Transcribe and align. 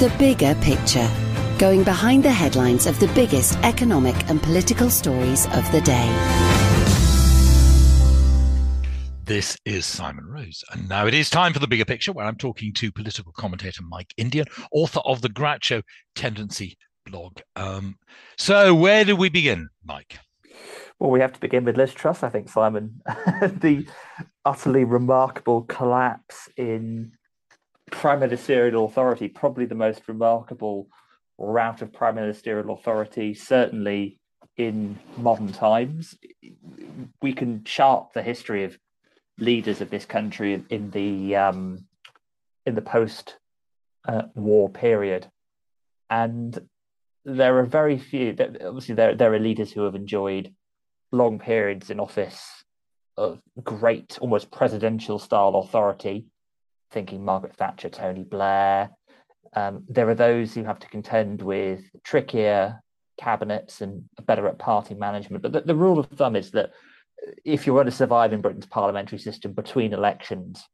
The 0.00 0.08
bigger 0.18 0.54
picture. 0.62 1.06
Going 1.58 1.84
behind 1.84 2.22
the 2.22 2.32
headlines 2.32 2.86
of 2.86 2.98
the 3.00 3.08
biggest 3.08 3.58
economic 3.58 4.16
and 4.30 4.42
political 4.42 4.88
stories 4.88 5.44
of 5.48 5.70
the 5.72 5.82
day. 5.82 6.08
This 9.24 9.58
is 9.66 9.84
Simon 9.84 10.24
Rose. 10.24 10.64
And 10.72 10.88
now 10.88 11.06
it 11.06 11.12
is 11.12 11.28
time 11.28 11.52
for 11.52 11.58
the 11.58 11.66
bigger 11.66 11.84
picture, 11.84 12.12
where 12.12 12.24
I'm 12.24 12.38
talking 12.38 12.72
to 12.72 12.90
political 12.90 13.30
commentator 13.32 13.82
Mike 13.82 14.14
Indian, 14.16 14.46
author 14.72 15.00
of 15.00 15.20
the 15.20 15.28
Groucho 15.28 15.82
Tendency 16.14 16.78
blog. 17.04 17.40
Um, 17.54 17.98
so, 18.38 18.74
where 18.74 19.04
do 19.04 19.14
we 19.14 19.28
begin, 19.28 19.68
Mike? 19.84 20.18
Well, 20.98 21.10
we 21.10 21.20
have 21.20 21.34
to 21.34 21.40
begin 21.40 21.66
with 21.66 21.76
Liz 21.76 21.92
Truss, 21.92 22.22
I 22.22 22.30
think, 22.30 22.48
Simon. 22.48 23.02
the 23.42 23.86
utterly 24.46 24.84
remarkable 24.84 25.60
collapse 25.64 26.48
in 26.56 27.12
prime 27.90 28.20
ministerial 28.20 28.84
authority, 28.84 29.28
probably 29.28 29.66
the 29.66 29.74
most 29.74 30.02
remarkable 30.08 30.88
route 31.38 31.82
of 31.82 31.92
prime 31.92 32.14
ministerial 32.14 32.74
authority, 32.74 33.34
certainly 33.34 34.18
in 34.56 34.98
modern 35.16 35.52
times. 35.52 36.16
We 37.22 37.32
can 37.32 37.64
chart 37.64 38.12
the 38.14 38.22
history 38.22 38.64
of 38.64 38.78
leaders 39.38 39.80
of 39.80 39.90
this 39.90 40.04
country 40.04 40.62
in 40.68 40.90
the 40.90 41.36
um, 41.36 41.86
in 42.66 42.74
the 42.74 42.82
post 42.82 43.36
uh, 44.06 44.22
war 44.34 44.68
period, 44.68 45.26
and 46.08 46.58
there 47.24 47.58
are 47.58 47.66
very 47.66 47.98
few. 47.98 48.36
Obviously, 48.38 48.94
there 48.94 49.14
there 49.14 49.32
are 49.32 49.38
leaders 49.38 49.72
who 49.72 49.82
have 49.82 49.94
enjoyed 49.94 50.54
long 51.12 51.38
periods 51.38 51.90
in 51.90 52.00
office 52.00 52.64
of 53.16 53.40
great, 53.62 54.18
almost 54.20 54.50
presidential 54.50 55.18
style 55.18 55.56
authority 55.56 56.26
thinking 56.90 57.24
Margaret 57.24 57.56
Thatcher, 57.56 57.88
Tony 57.88 58.24
Blair. 58.24 58.90
Um, 59.54 59.84
there 59.88 60.08
are 60.08 60.14
those 60.14 60.54
who 60.54 60.64
have 60.64 60.78
to 60.80 60.88
contend 60.88 61.42
with 61.42 61.82
trickier 62.04 62.80
cabinets 63.18 63.80
and 63.80 64.04
better 64.26 64.46
at 64.46 64.58
party 64.58 64.94
management. 64.94 65.42
But 65.42 65.52
the, 65.52 65.60
the 65.60 65.74
rule 65.74 65.98
of 65.98 66.06
thumb 66.06 66.36
is 66.36 66.50
that 66.52 66.72
if 67.44 67.66
you're 67.66 67.76
going 67.76 67.86
to 67.86 67.92
survive 67.92 68.32
in 68.32 68.40
Britain's 68.40 68.66
parliamentary 68.66 69.18
system 69.18 69.52
between 69.52 69.92
elections, 69.92 70.64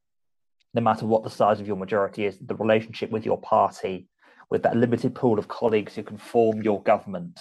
no 0.75 0.81
matter 0.81 1.07
what 1.07 1.25
the 1.25 1.31
size 1.31 1.61
of 1.61 1.67
your 1.67 1.77
majority 1.77 2.25
is, 2.25 2.39
the 2.39 2.55
relationship 2.55 3.11
with 3.11 3.25
your 3.25 3.41
party, 3.41 4.09
with 4.51 4.63
that 4.63 4.77
limited 4.77 5.15
pool 5.15 5.39
of 5.39 5.49
colleagues 5.49 5.95
who 5.95 6.03
can 6.03 6.19
form 6.19 6.63
your 6.63 6.83
government 6.83 7.41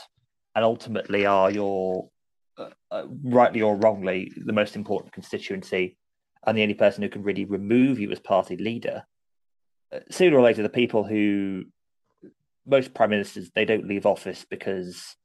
and 0.56 0.64
ultimately 0.64 1.26
are 1.26 1.52
your, 1.52 2.10
uh, 2.58 2.70
uh, 2.90 3.04
rightly 3.24 3.62
or 3.62 3.76
wrongly, 3.76 4.32
the 4.38 4.54
most 4.54 4.76
important 4.76 5.14
constituency, 5.14 5.98
and 6.46 6.58
the 6.58 6.62
only 6.62 6.74
person 6.74 7.04
who 7.04 7.10
can 7.10 7.24
really 7.24 7.46
remove 7.46 8.00
you 8.00 8.12
as 8.12 8.20
party 8.20 8.58
leader, 8.58 9.04
uh, 9.94 10.00
sooner 10.10 10.38
or 10.38 10.42
later, 10.42 10.64
the 10.64 10.70
people 10.70 11.04
who 11.04 11.66
most 12.66 12.94
prime 12.94 13.12
ministers 13.12 13.52
they 13.54 13.66
don't 13.66 13.88
leave 13.88 14.06
office 14.06 14.46
because 14.50 15.16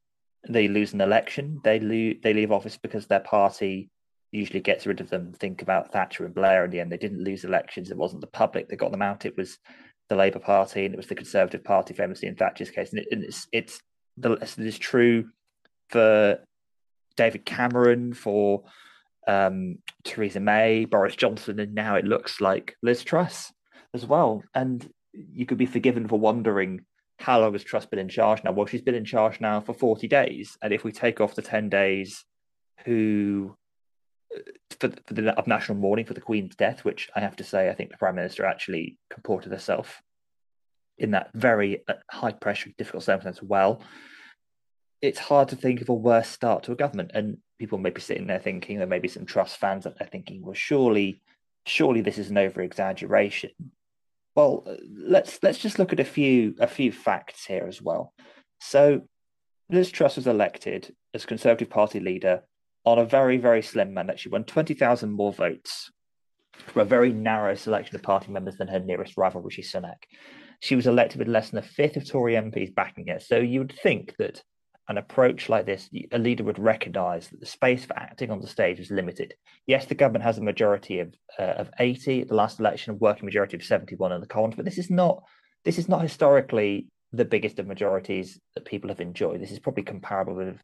they 0.47 0.67
lose 0.67 0.93
an 0.93 1.01
election. 1.01 1.59
They 1.63 1.79
they 2.21 2.33
leave 2.33 2.51
office 2.51 2.77
because 2.77 3.07
their 3.07 3.19
party 3.19 3.89
usually 4.31 4.61
gets 4.61 4.85
rid 4.85 5.01
of 5.01 5.09
them. 5.09 5.33
Think 5.33 5.61
about 5.61 5.91
Thatcher 5.91 6.25
and 6.25 6.33
Blair. 6.33 6.65
In 6.65 6.71
the 6.71 6.79
end, 6.79 6.91
they 6.91 6.97
didn't 6.97 7.23
lose 7.23 7.43
elections. 7.43 7.91
It 7.91 7.97
wasn't 7.97 8.21
the 8.21 8.27
public 8.27 8.69
that 8.69 8.77
got 8.77 8.91
them 8.91 9.01
out. 9.01 9.25
It 9.25 9.37
was 9.37 9.57
the 10.09 10.15
Labour 10.15 10.39
Party 10.39 10.85
and 10.85 10.93
it 10.93 10.97
was 10.97 11.07
the 11.07 11.15
Conservative 11.15 11.63
Party, 11.63 11.93
famously 11.93 12.27
in 12.27 12.35
Thatcher's 12.35 12.71
case. 12.71 12.91
And, 12.91 13.01
it, 13.01 13.07
and 13.11 13.23
it's 13.23 13.47
it's 13.51 13.81
the 14.17 14.33
it 14.33 14.57
is 14.57 14.79
true 14.79 15.29
for 15.89 16.39
David 17.17 17.45
Cameron, 17.45 18.13
for 18.13 18.63
um, 19.27 19.77
Theresa 20.03 20.39
May, 20.39 20.85
Boris 20.85 21.15
Johnson, 21.15 21.59
and 21.59 21.75
now 21.75 21.95
it 21.95 22.05
looks 22.05 22.41
like 22.41 22.75
Liz 22.81 23.03
Truss 23.03 23.51
as 23.93 24.05
well. 24.05 24.43
And 24.53 24.89
you 25.13 25.45
could 25.45 25.57
be 25.57 25.65
forgiven 25.65 26.07
for 26.07 26.19
wondering 26.19 26.85
how 27.19 27.39
long 27.39 27.53
has 27.53 27.63
Truss 27.63 27.85
been 27.85 27.99
in 27.99 28.09
charge 28.09 28.43
now? 28.43 28.51
Well, 28.51 28.65
she's 28.65 28.81
been 28.81 28.95
in 28.95 29.05
charge 29.05 29.39
now 29.39 29.61
for 29.61 29.73
40 29.73 30.07
days. 30.07 30.57
And 30.61 30.73
if 30.73 30.83
we 30.83 30.91
take 30.91 31.21
off 31.21 31.35
the 31.35 31.41
10 31.41 31.69
days 31.69 32.25
who 32.85 33.55
uh, 34.35 34.39
for, 34.79 34.89
for 35.05 35.13
the 35.13 35.37
of 35.37 35.47
national 35.47 35.77
mourning 35.77 36.05
for 36.05 36.13
the 36.13 36.21
Queen's 36.21 36.55
death, 36.55 36.83
which 36.83 37.09
I 37.15 37.19
have 37.19 37.35
to 37.37 37.43
say, 37.43 37.69
I 37.69 37.73
think 37.73 37.91
the 37.91 37.97
Prime 37.97 38.15
Minister 38.15 38.45
actually 38.45 38.97
comported 39.09 39.51
herself 39.51 40.01
in 40.97 41.11
that 41.11 41.29
very 41.33 41.83
uh, 41.87 41.93
high 42.09 42.31
pressure, 42.31 42.71
difficult 42.77 43.03
circumstance 43.03 43.41
well. 43.41 43.83
It's 45.01 45.19
hard 45.19 45.49
to 45.49 45.55
think 45.55 45.81
of 45.81 45.89
a 45.89 45.93
worse 45.93 46.29
start 46.29 46.63
to 46.63 46.71
a 46.71 46.75
government. 46.75 47.11
And 47.13 47.37
people 47.59 47.77
may 47.77 47.89
be 47.89 48.01
sitting 48.01 48.27
there 48.27 48.39
thinking, 48.39 48.77
there 48.77 48.87
may 48.87 48.99
be 48.99 49.07
some 49.07 49.25
Truss 49.25 49.55
fans 49.55 49.83
that 49.83 49.97
they're 49.97 50.07
thinking, 50.07 50.43
well, 50.43 50.53
surely, 50.53 51.21
surely 51.65 52.01
this 52.01 52.17
is 52.17 52.29
an 52.29 52.37
over 52.37 52.61
exaggeration. 52.61 53.51
Well, 54.35 54.65
let's 54.89 55.39
let's 55.43 55.57
just 55.57 55.77
look 55.77 55.91
at 55.91 55.99
a 55.99 56.05
few 56.05 56.55
a 56.59 56.67
few 56.67 56.91
facts 56.91 57.45
here 57.45 57.65
as 57.67 57.81
well. 57.81 58.13
So, 58.59 59.01
Liz 59.69 59.91
Truss 59.91 60.15
was 60.15 60.27
elected 60.27 60.95
as 61.13 61.25
Conservative 61.25 61.69
Party 61.69 61.99
leader 61.99 62.43
on 62.85 62.97
a 62.97 63.05
very 63.05 63.37
very 63.37 63.61
slim 63.61 63.93
mandate. 63.93 64.19
She 64.19 64.29
won 64.29 64.45
twenty 64.45 64.73
thousand 64.73 65.11
more 65.11 65.33
votes 65.33 65.91
from 66.67 66.81
a 66.81 66.85
very 66.85 67.11
narrow 67.11 67.55
selection 67.55 67.95
of 67.95 68.03
party 68.03 68.31
members 68.31 68.57
than 68.57 68.67
her 68.67 68.79
nearest 68.79 69.17
rival, 69.17 69.41
Rishi 69.41 69.63
Sunak. 69.63 70.03
She 70.61 70.75
was 70.75 70.87
elected 70.87 71.19
with 71.19 71.27
less 71.27 71.49
than 71.49 71.59
a 71.59 71.63
fifth 71.63 71.97
of 71.97 72.07
Tory 72.07 72.35
MPs 72.35 72.73
backing 72.73 73.07
her. 73.07 73.19
So 73.19 73.37
you 73.37 73.59
would 73.59 73.77
think 73.83 74.15
that 74.19 74.43
an 74.91 74.97
approach 74.97 75.49
like 75.49 75.65
this, 75.65 75.89
a 76.11 76.17
leader 76.19 76.43
would 76.43 76.59
recognise 76.59 77.27
that 77.29 77.39
the 77.39 77.45
space 77.45 77.83
for 77.85 77.97
acting 77.97 78.29
on 78.29 78.41
the 78.41 78.47
stage 78.47 78.79
is 78.79 78.91
limited. 78.91 79.33
Yes, 79.65 79.85
the 79.85 79.95
government 79.95 80.23
has 80.25 80.37
a 80.37 80.43
majority 80.43 80.99
of 80.99 81.15
uh, 81.39 81.55
of 81.61 81.69
eighty. 81.79 82.23
The 82.23 82.35
last 82.35 82.59
election, 82.59 82.93
a 82.93 82.97
working 82.97 83.25
majority 83.25 83.57
of 83.57 83.63
seventy 83.63 83.95
one 83.95 84.11
in 84.11 84.21
the 84.21 84.27
Commons, 84.27 84.55
but 84.55 84.65
this 84.65 84.77
is 84.77 84.89
not 84.89 85.23
this 85.65 85.79
is 85.79 85.89
not 85.89 86.01
historically 86.01 86.87
the 87.11 87.25
biggest 87.25 87.59
of 87.59 87.67
majorities 87.67 88.39
that 88.53 88.65
people 88.65 88.89
have 88.89 89.01
enjoyed. 89.01 89.41
This 89.41 89.51
is 89.51 89.59
probably 89.59 89.83
comparable 89.83 90.35
with 90.35 90.61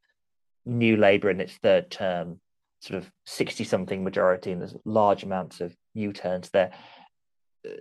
New 0.65 0.95
Labour 0.97 1.29
in 1.29 1.41
its 1.41 1.55
third 1.63 1.89
term, 1.89 2.39
sort 2.81 2.97
of 3.01 3.09
sixty 3.25 3.63
something 3.63 4.03
majority, 4.03 4.51
and 4.51 4.61
there's 4.61 4.75
large 4.85 5.23
amounts 5.23 5.61
of 5.61 5.75
U 5.93 6.13
turns 6.13 6.49
there. 6.49 6.71
Uh, 7.65 7.71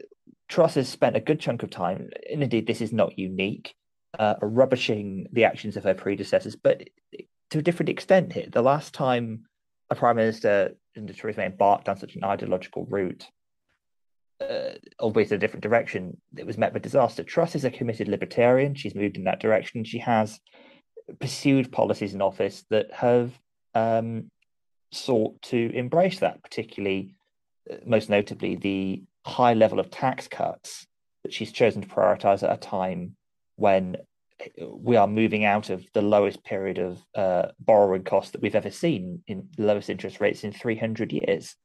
Truss 0.48 0.76
has 0.76 0.88
spent 0.88 1.16
a 1.16 1.20
good 1.20 1.40
chunk 1.40 1.62
of 1.62 1.70
time, 1.70 2.10
and 2.30 2.42
indeed 2.42 2.66
this 2.66 2.80
is 2.80 2.92
not 2.92 3.18
unique 3.18 3.74
uh, 4.18 4.34
rubbishing 4.40 5.26
the 5.32 5.44
actions 5.44 5.76
of 5.76 5.84
her 5.84 5.94
predecessors, 5.94 6.56
but 6.56 6.88
to 7.50 7.58
a 7.58 7.62
different 7.62 7.90
extent 7.90 8.32
here. 8.32 8.46
The 8.50 8.62
last 8.62 8.94
time 8.94 9.46
a 9.90 9.94
prime 9.94 10.16
minister 10.16 10.74
in 10.94 11.06
the 11.06 11.12
Theresa 11.12 11.40
May 11.40 11.46
embarked 11.46 11.88
on 11.88 11.96
such 11.96 12.16
an 12.16 12.24
ideological 12.24 12.86
route, 12.86 13.26
uh, 14.40 14.72
albeit 15.00 15.30
in 15.30 15.36
a 15.36 15.38
different 15.38 15.62
direction, 15.62 16.20
it 16.36 16.46
was 16.46 16.58
met 16.58 16.72
with 16.72 16.82
disaster. 16.82 17.22
Truss 17.22 17.54
is 17.54 17.64
a 17.64 17.70
committed 17.70 18.08
libertarian. 18.08 18.74
She's 18.74 18.94
moved 18.94 19.16
in 19.16 19.24
that 19.24 19.40
direction. 19.40 19.84
She 19.84 19.98
has 19.98 20.40
pursued 21.20 21.70
policies 21.70 22.14
in 22.14 22.22
office 22.22 22.64
that 22.70 22.92
have 22.92 23.32
um, 23.74 24.30
sought 24.90 25.40
to 25.42 25.70
embrace 25.74 26.18
that, 26.20 26.42
particularly, 26.42 27.14
uh, 27.70 27.76
most 27.86 28.10
notably, 28.10 28.56
the 28.56 29.02
high 29.24 29.54
level 29.54 29.78
of 29.78 29.90
tax 29.90 30.28
cuts 30.28 30.86
that 31.22 31.32
she's 31.32 31.52
chosen 31.52 31.82
to 31.82 31.88
prioritize 31.88 32.42
at 32.42 32.52
a 32.52 32.56
time 32.56 33.16
when 33.56 33.96
we 34.60 34.96
are 34.96 35.06
moving 35.06 35.44
out 35.44 35.70
of 35.70 35.84
the 35.94 36.02
lowest 36.02 36.44
period 36.44 36.78
of 36.78 36.98
uh, 37.14 37.48
borrowing 37.58 38.04
costs 38.04 38.32
that 38.32 38.42
we've 38.42 38.54
ever 38.54 38.70
seen 38.70 39.22
in 39.26 39.48
lowest 39.58 39.90
interest 39.90 40.20
rates 40.20 40.44
in 40.44 40.52
300 40.52 41.12
years. 41.12 41.56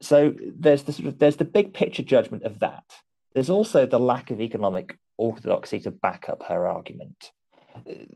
So 0.00 0.34
there's 0.56 0.84
the 0.84 0.92
sort 0.92 1.08
of, 1.08 1.18
there's 1.18 1.36
the 1.36 1.44
big 1.44 1.74
picture 1.74 2.02
judgment 2.02 2.44
of 2.44 2.60
that. 2.60 2.84
There's 3.34 3.50
also 3.50 3.86
the 3.86 4.00
lack 4.00 4.30
of 4.30 4.40
economic 4.40 4.96
orthodoxy 5.18 5.80
to 5.80 5.90
back 5.90 6.28
up 6.28 6.44
her 6.44 6.66
argument. 6.66 7.32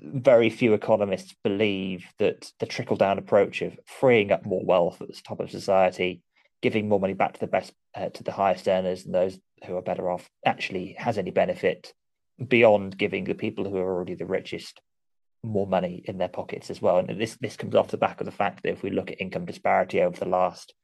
Very 0.01 0.49
few 0.49 0.73
economists 0.73 1.35
believe 1.45 2.07
that 2.19 2.51
the 2.61 2.67
trickle 2.67 2.97
down 2.97 3.19
approach 3.19 3.61
of 3.61 3.79
freeing 3.85 4.33
up 4.33 4.47
more 4.47 4.65
wealth 4.65 5.03
at 5.03 5.09
the 5.09 5.21
top 5.23 5.41
of 5.41 5.51
society, 5.51 6.23
giving 6.63 6.89
more 6.89 7.01
money 7.01 7.13
back 7.13 7.35
to 7.35 7.41
the 7.41 7.47
best 7.47 7.73
uh, 7.95 8.09
to 8.11 8.23
the 8.23 8.33
highest 8.33 8.69
earners 8.69 9.05
and 9.05 9.15
those 9.15 9.39
who 9.67 9.77
are 9.77 9.83
better 9.83 10.11
off 10.11 10.31
actually 10.47 10.95
has 10.99 11.19
any 11.19 11.31
benefit 11.31 11.93
beyond 12.47 12.97
giving 12.97 13.25
the 13.25 13.35
people 13.35 13.69
who 13.69 13.77
are 13.77 13.95
already 13.95 14.15
the 14.15 14.27
richest 14.27 14.81
more 15.43 15.67
money 15.67 16.03
in 16.07 16.19
their 16.19 16.29
pockets 16.29 16.71
as 16.71 16.83
well. 16.83 16.99
And 16.99 17.21
this 17.21 17.37
this 17.41 17.57
comes 17.57 17.75
off 17.75 17.89
the 17.89 17.97
back 17.97 18.21
of 18.21 18.27
the 18.27 18.33
fact 18.33 18.63
that 18.63 18.73
if 18.73 18.83
we 18.83 18.91
look 18.91 19.11
at 19.11 19.21
income 19.21 19.47
disparity 19.47 20.03
over 20.03 20.19
the 20.19 20.29
last 20.29 20.75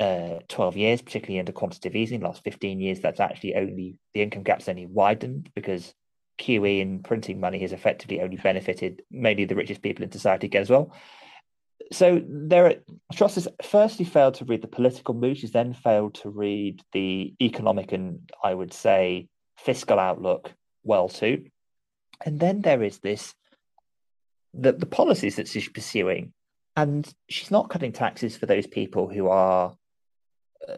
uh, 0.00 0.38
12 0.48 0.76
years, 0.76 1.02
particularly 1.02 1.38
under 1.38 1.52
quantitative 1.52 1.96
easing, 1.96 2.20
last 2.20 2.42
15 2.44 2.80
years, 2.80 3.00
that's 3.00 3.20
actually 3.20 3.54
only 3.54 3.98
the 4.12 4.22
income 4.22 4.42
gap's 4.42 4.68
only 4.68 4.86
widened 4.86 5.50
because 5.54 5.94
QE 6.38 6.82
and 6.82 7.04
printing 7.04 7.38
money 7.38 7.60
has 7.60 7.72
effectively 7.72 8.20
only 8.20 8.36
benefited 8.36 9.02
mainly 9.10 9.44
the 9.44 9.54
richest 9.54 9.82
people 9.82 10.04
in 10.04 10.10
society 10.10 10.52
as 10.56 10.70
well. 10.70 10.92
So 11.92 12.22
there, 12.26 12.66
are 12.66 12.74
Truss 13.12 13.34
has 13.36 13.48
firstly 13.62 14.04
failed 14.04 14.34
to 14.34 14.44
read 14.44 14.62
the 14.62 14.68
political 14.68 15.14
mood. 15.14 15.36
She's 15.36 15.52
then 15.52 15.74
failed 15.74 16.14
to 16.16 16.30
read 16.30 16.82
the 16.92 17.34
economic 17.40 17.92
and 17.92 18.30
I 18.42 18.54
would 18.54 18.72
say 18.72 19.28
fiscal 19.58 19.98
outlook 19.98 20.52
well 20.84 21.08
too. 21.08 21.46
And 22.24 22.38
then 22.38 22.60
there 22.60 22.82
is 22.82 22.98
this 22.98 23.34
the 24.52 24.72
the 24.72 24.86
policies 24.86 25.36
that 25.36 25.48
she's 25.48 25.68
pursuing, 25.68 26.32
and 26.76 27.12
she's 27.28 27.50
not 27.50 27.70
cutting 27.70 27.92
taxes 27.92 28.36
for 28.36 28.46
those 28.46 28.66
people 28.66 29.08
who 29.08 29.28
are 29.28 29.76
uh, 30.68 30.76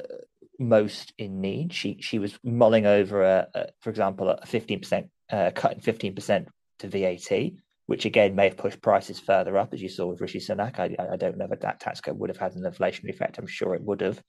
most 0.59 1.13
in 1.19 1.41
need. 1.41 1.75
She 1.75 1.99
she 2.01 2.19
was 2.19 2.39
mulling 2.43 2.87
over, 2.87 3.23
a, 3.23 3.49
a 3.55 3.67
for 3.81 3.91
example, 3.91 4.31
a 4.31 4.47
fifteen 4.47 4.81
percent 4.81 5.11
uh, 5.31 5.51
cut 5.55 5.75
in 5.75 5.81
fifteen 5.81 6.15
percent 6.15 6.49
to 6.79 6.89
VAT, 6.89 7.53
which 7.87 8.07
again 8.07 8.35
may 8.35 8.49
have 8.49 8.57
pushed 8.57 8.81
prices 8.81 9.21
further 9.21 9.59
up, 9.59 9.75
as 9.75 9.83
you 9.83 9.91
saw 9.91 10.07
with 10.07 10.21
Rishi 10.21 10.41
Sunak. 10.41 10.79
I, 10.79 10.97
I 11.13 11.17
don't 11.17 11.37
know 11.37 11.49
if 11.51 11.61
that 11.61 11.81
tax 11.81 12.01
cut 12.01 12.17
would 12.17 12.31
have 12.31 12.39
had 12.39 12.55
an 12.55 12.65
inflationary 12.65 13.11
effect. 13.11 13.39
I'm 13.39 13.47
sure 13.47 13.75
it 13.75 13.83
would 13.83 14.01
have, 14.01 14.23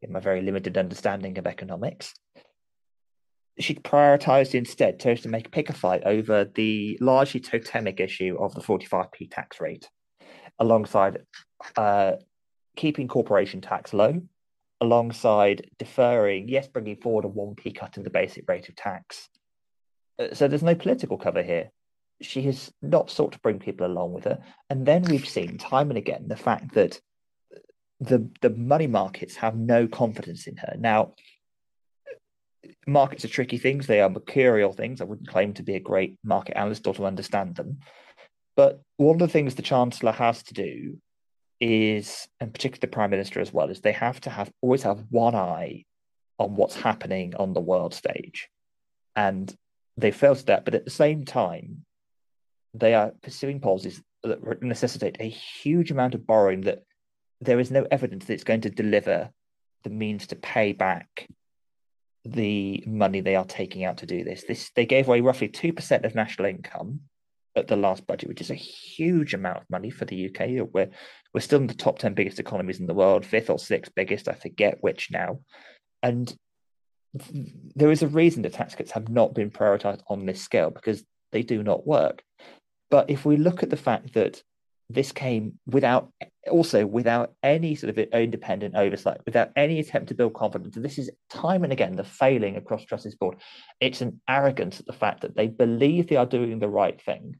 in 0.00 0.12
my 0.12 0.20
very 0.20 0.42
limited 0.42 0.78
understanding 0.78 1.38
of 1.38 1.46
economics. 1.46 2.14
She 3.58 3.74
prioritised 3.74 4.54
instead 4.54 5.00
chose 5.00 5.20
to 5.22 5.28
make 5.28 5.46
a 5.46 5.50
pick 5.50 5.68
a 5.68 5.72
fight 5.72 6.02
over 6.04 6.44
the 6.44 6.98
largely 7.00 7.40
totemic 7.40 8.00
issue 8.00 8.36
of 8.40 8.54
the 8.54 8.62
45p 8.62 9.30
tax 9.30 9.60
rate, 9.60 9.88
alongside 10.58 11.18
uh, 11.76 12.12
keeping 12.76 13.08
corporation 13.08 13.60
tax 13.60 13.92
low 13.92 14.22
alongside 14.82 15.70
deferring, 15.78 16.48
yes, 16.48 16.66
bringing 16.66 16.96
forward 16.96 17.24
a 17.24 17.28
1p 17.28 17.74
cut 17.74 17.96
in 17.96 18.02
the 18.02 18.10
basic 18.10 18.48
rate 18.48 18.68
of 18.68 18.74
tax. 18.74 19.28
Uh, 20.18 20.34
so 20.34 20.48
there's 20.48 20.62
no 20.62 20.74
political 20.74 21.16
cover 21.16 21.40
here. 21.40 21.70
She 22.20 22.42
has 22.42 22.72
not 22.82 23.08
sought 23.08 23.32
to 23.32 23.38
bring 23.38 23.60
people 23.60 23.86
along 23.86 24.12
with 24.12 24.24
her. 24.24 24.40
And 24.68 24.84
then 24.84 25.02
we've 25.02 25.26
seen 25.26 25.56
time 25.56 25.90
and 25.90 25.98
again 25.98 26.26
the 26.26 26.36
fact 26.36 26.74
that 26.74 27.00
the, 28.00 28.28
the 28.40 28.50
money 28.50 28.88
markets 28.88 29.36
have 29.36 29.56
no 29.56 29.86
confidence 29.86 30.48
in 30.48 30.56
her. 30.56 30.74
Now, 30.76 31.14
markets 32.86 33.24
are 33.24 33.28
tricky 33.28 33.58
things, 33.58 33.86
they 33.86 34.00
are 34.00 34.10
mercurial 34.10 34.72
things. 34.72 35.00
I 35.00 35.04
wouldn't 35.04 35.28
claim 35.28 35.54
to 35.54 35.62
be 35.62 35.74
a 35.74 35.80
great 35.80 36.16
market 36.24 36.56
analyst 36.56 36.86
or 36.86 36.94
to 36.94 37.06
understand 37.06 37.56
them. 37.56 37.78
But 38.56 38.80
one 38.96 39.16
of 39.16 39.20
the 39.20 39.28
things 39.28 39.54
the 39.54 39.62
Chancellor 39.62 40.12
has 40.12 40.42
to 40.44 40.54
do 40.54 40.98
is, 41.60 42.28
and 42.40 42.52
particularly 42.52 42.80
the 42.80 42.88
prime 42.88 43.10
minister 43.10 43.40
as 43.40 43.52
well, 43.52 43.70
is 43.70 43.80
they 43.80 43.92
have 43.92 44.20
to 44.22 44.30
have 44.30 44.50
always 44.60 44.82
have 44.82 45.04
one 45.10 45.34
eye 45.34 45.84
on 46.38 46.56
what's 46.56 46.74
happening 46.74 47.34
on 47.36 47.52
the 47.52 47.60
world 47.60 47.94
stage, 47.94 48.48
and 49.14 49.54
they 49.96 50.10
fail 50.10 50.34
to 50.34 50.46
that. 50.46 50.64
But 50.64 50.74
at 50.74 50.84
the 50.84 50.90
same 50.90 51.24
time, 51.24 51.84
they 52.74 52.94
are 52.94 53.12
pursuing 53.22 53.60
policies 53.60 54.02
that 54.24 54.62
necessitate 54.62 55.16
a 55.20 55.28
huge 55.28 55.90
amount 55.90 56.14
of 56.14 56.26
borrowing 56.26 56.62
that 56.62 56.82
there 57.40 57.60
is 57.60 57.70
no 57.70 57.86
evidence 57.90 58.24
that 58.24 58.34
it's 58.34 58.44
going 58.44 58.62
to 58.62 58.70
deliver 58.70 59.30
the 59.84 59.90
means 59.90 60.28
to 60.28 60.36
pay 60.36 60.72
back 60.72 61.26
the 62.24 62.82
money 62.86 63.20
they 63.20 63.36
are 63.36 63.44
taking 63.44 63.84
out 63.84 63.98
to 63.98 64.06
do 64.06 64.24
this. 64.24 64.44
This 64.46 64.70
they 64.76 64.86
gave 64.86 65.08
away 65.08 65.20
roughly 65.20 65.48
two 65.48 65.72
percent 65.72 66.04
of 66.04 66.14
national 66.14 66.48
income 66.48 67.00
at 67.56 67.68
the 67.68 67.76
last 67.76 68.06
budget, 68.06 68.28
which 68.28 68.40
is 68.40 68.50
a 68.50 68.54
huge 68.54 69.34
amount 69.34 69.58
of 69.58 69.70
money 69.70 69.90
for 69.90 70.04
the 70.04 70.26
UK. 70.26 70.66
We're 70.72 70.90
we're 71.34 71.40
still 71.40 71.60
in 71.60 71.66
the 71.66 71.74
top 71.74 71.98
ten 71.98 72.14
biggest 72.14 72.38
economies 72.38 72.80
in 72.80 72.86
the 72.86 72.94
world, 72.94 73.26
fifth 73.26 73.50
or 73.50 73.58
sixth 73.58 73.92
biggest, 73.94 74.28
I 74.28 74.34
forget 74.34 74.78
which 74.80 75.10
now. 75.10 75.40
And 76.02 76.34
there 77.74 77.90
is 77.90 78.02
a 78.02 78.08
reason 78.08 78.42
the 78.42 78.50
tax 78.50 78.74
cuts 78.74 78.92
have 78.92 79.08
not 79.08 79.34
been 79.34 79.50
prioritized 79.50 80.02
on 80.08 80.24
this 80.24 80.40
scale 80.40 80.70
because 80.70 81.04
they 81.30 81.42
do 81.42 81.62
not 81.62 81.86
work. 81.86 82.22
But 82.90 83.10
if 83.10 83.24
we 83.24 83.36
look 83.36 83.62
at 83.62 83.70
the 83.70 83.76
fact 83.76 84.14
that 84.14 84.42
this 84.88 85.12
came 85.12 85.58
without 85.66 86.10
also 86.50 86.86
without 86.86 87.34
any 87.42 87.74
sort 87.74 87.90
of 87.90 87.98
independent 87.98 88.74
oversight, 88.74 89.20
without 89.24 89.50
any 89.56 89.78
attempt 89.78 90.08
to 90.08 90.14
build 90.14 90.34
confidence. 90.34 90.74
This 90.74 90.98
is 90.98 91.10
time 91.30 91.64
and 91.64 91.72
again 91.72 91.96
the 91.96 92.04
failing 92.04 92.56
across 92.56 92.84
Truss's 92.84 93.14
board. 93.14 93.36
It's 93.80 94.00
an 94.00 94.20
arrogance 94.28 94.80
at 94.80 94.86
the 94.86 94.92
fact 94.92 95.20
that 95.22 95.36
they 95.36 95.46
believe 95.46 96.08
they 96.08 96.16
are 96.16 96.26
doing 96.26 96.58
the 96.58 96.68
right 96.68 97.00
thing, 97.00 97.36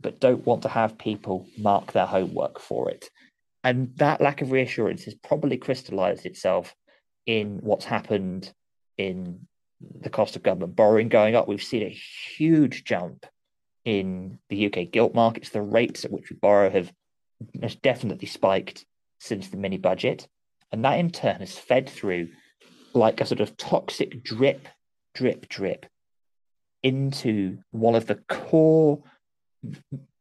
but 0.00 0.20
don't 0.20 0.44
want 0.44 0.62
to 0.62 0.68
have 0.68 0.98
people 0.98 1.46
mark 1.58 1.92
their 1.92 2.06
homework 2.06 2.58
for 2.60 2.90
it. 2.90 3.08
And 3.62 3.96
that 3.96 4.20
lack 4.20 4.42
of 4.42 4.52
reassurance 4.52 5.04
has 5.04 5.14
probably 5.14 5.56
crystallized 5.56 6.26
itself 6.26 6.74
in 7.26 7.58
what's 7.62 7.84
happened 7.84 8.52
in 8.96 9.46
the 10.00 10.10
cost 10.10 10.36
of 10.36 10.42
government 10.42 10.76
borrowing 10.76 11.08
going 11.08 11.34
up. 11.34 11.48
We've 11.48 11.62
seen 11.62 11.82
a 11.82 11.98
huge 12.36 12.84
jump 12.84 13.26
in 13.84 14.38
the 14.48 14.66
UK 14.66 14.90
gilt 14.90 15.14
markets. 15.14 15.50
The 15.50 15.62
rates 15.62 16.04
at 16.04 16.12
which 16.12 16.30
we 16.30 16.36
borrow 16.36 16.70
have, 16.70 16.92
has 17.62 17.74
definitely 17.76 18.28
spiked 18.28 18.84
since 19.18 19.48
the 19.48 19.56
mini 19.56 19.78
budget. 19.78 20.28
And 20.72 20.84
that 20.84 20.98
in 20.98 21.10
turn 21.10 21.40
has 21.40 21.58
fed 21.58 21.88
through 21.88 22.28
like 22.92 23.20
a 23.20 23.26
sort 23.26 23.40
of 23.40 23.56
toxic 23.56 24.22
drip, 24.24 24.68
drip, 25.14 25.48
drip 25.48 25.86
into 26.82 27.58
one 27.70 27.94
of 27.94 28.06
the 28.06 28.16
core 28.28 29.02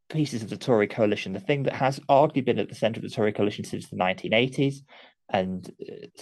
pieces 0.09 0.43
of 0.43 0.49
the 0.49 0.57
Tory 0.57 0.87
coalition, 0.87 1.33
the 1.33 1.39
thing 1.39 1.63
that 1.63 1.73
has 1.73 1.99
arguably 2.09 2.45
been 2.45 2.59
at 2.59 2.69
the 2.69 2.75
centre 2.75 2.99
of 2.99 3.03
the 3.03 3.09
Tory 3.09 3.31
coalition 3.31 3.63
since 3.63 3.89
the 3.89 3.95
1980s, 3.95 4.77
and 5.29 5.71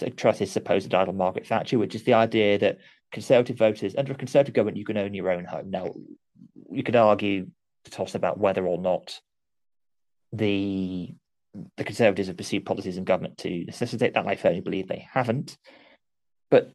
uh, 0.02 0.06
Truss's 0.16 0.50
supposed 0.50 0.94
idol 0.94 1.14
Margaret 1.14 1.46
Thatcher, 1.46 1.78
which 1.78 1.94
is 1.94 2.04
the 2.04 2.14
idea 2.14 2.58
that 2.58 2.78
Conservative 3.12 3.56
voters, 3.56 3.94
under 3.96 4.12
a 4.12 4.16
Conservative 4.16 4.54
government, 4.54 4.78
you 4.78 4.84
can 4.84 4.96
own 4.96 5.14
your 5.14 5.30
own 5.30 5.44
home. 5.44 5.70
Now, 5.70 5.94
you 6.70 6.82
could 6.82 6.96
argue 6.96 7.46
the 7.84 7.90
toss 7.90 8.14
about 8.14 8.38
whether 8.38 8.66
or 8.66 8.78
not 8.78 9.20
the 10.34 11.14
the 11.76 11.84
Conservatives 11.84 12.26
have 12.28 12.36
pursued 12.36 12.66
policies 12.66 12.96
in 12.96 13.04
government 13.04 13.38
to 13.38 13.64
necessitate 13.64 14.14
that. 14.14 14.26
I 14.26 14.34
firmly 14.34 14.60
believe 14.60 14.88
they 14.88 15.06
haven't. 15.12 15.56
But 16.50 16.72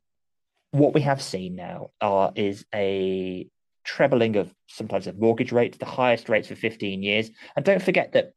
what 0.72 0.94
we 0.94 1.02
have 1.02 1.22
seen 1.22 1.56
now 1.56 1.90
are 2.00 2.32
is 2.36 2.66
a 2.74 3.48
trebling 3.84 4.38
of 4.38 4.54
sometimes 4.68 5.08
of 5.08 5.20
mortgage 5.20 5.52
rates, 5.52 5.78
the 5.78 5.86
highest 5.86 6.30
rates 6.30 6.48
for 6.48 6.56
15 6.56 7.04
years. 7.04 7.30
And 7.58 7.66
don't 7.66 7.82
forget 7.82 8.14
that 8.14 8.32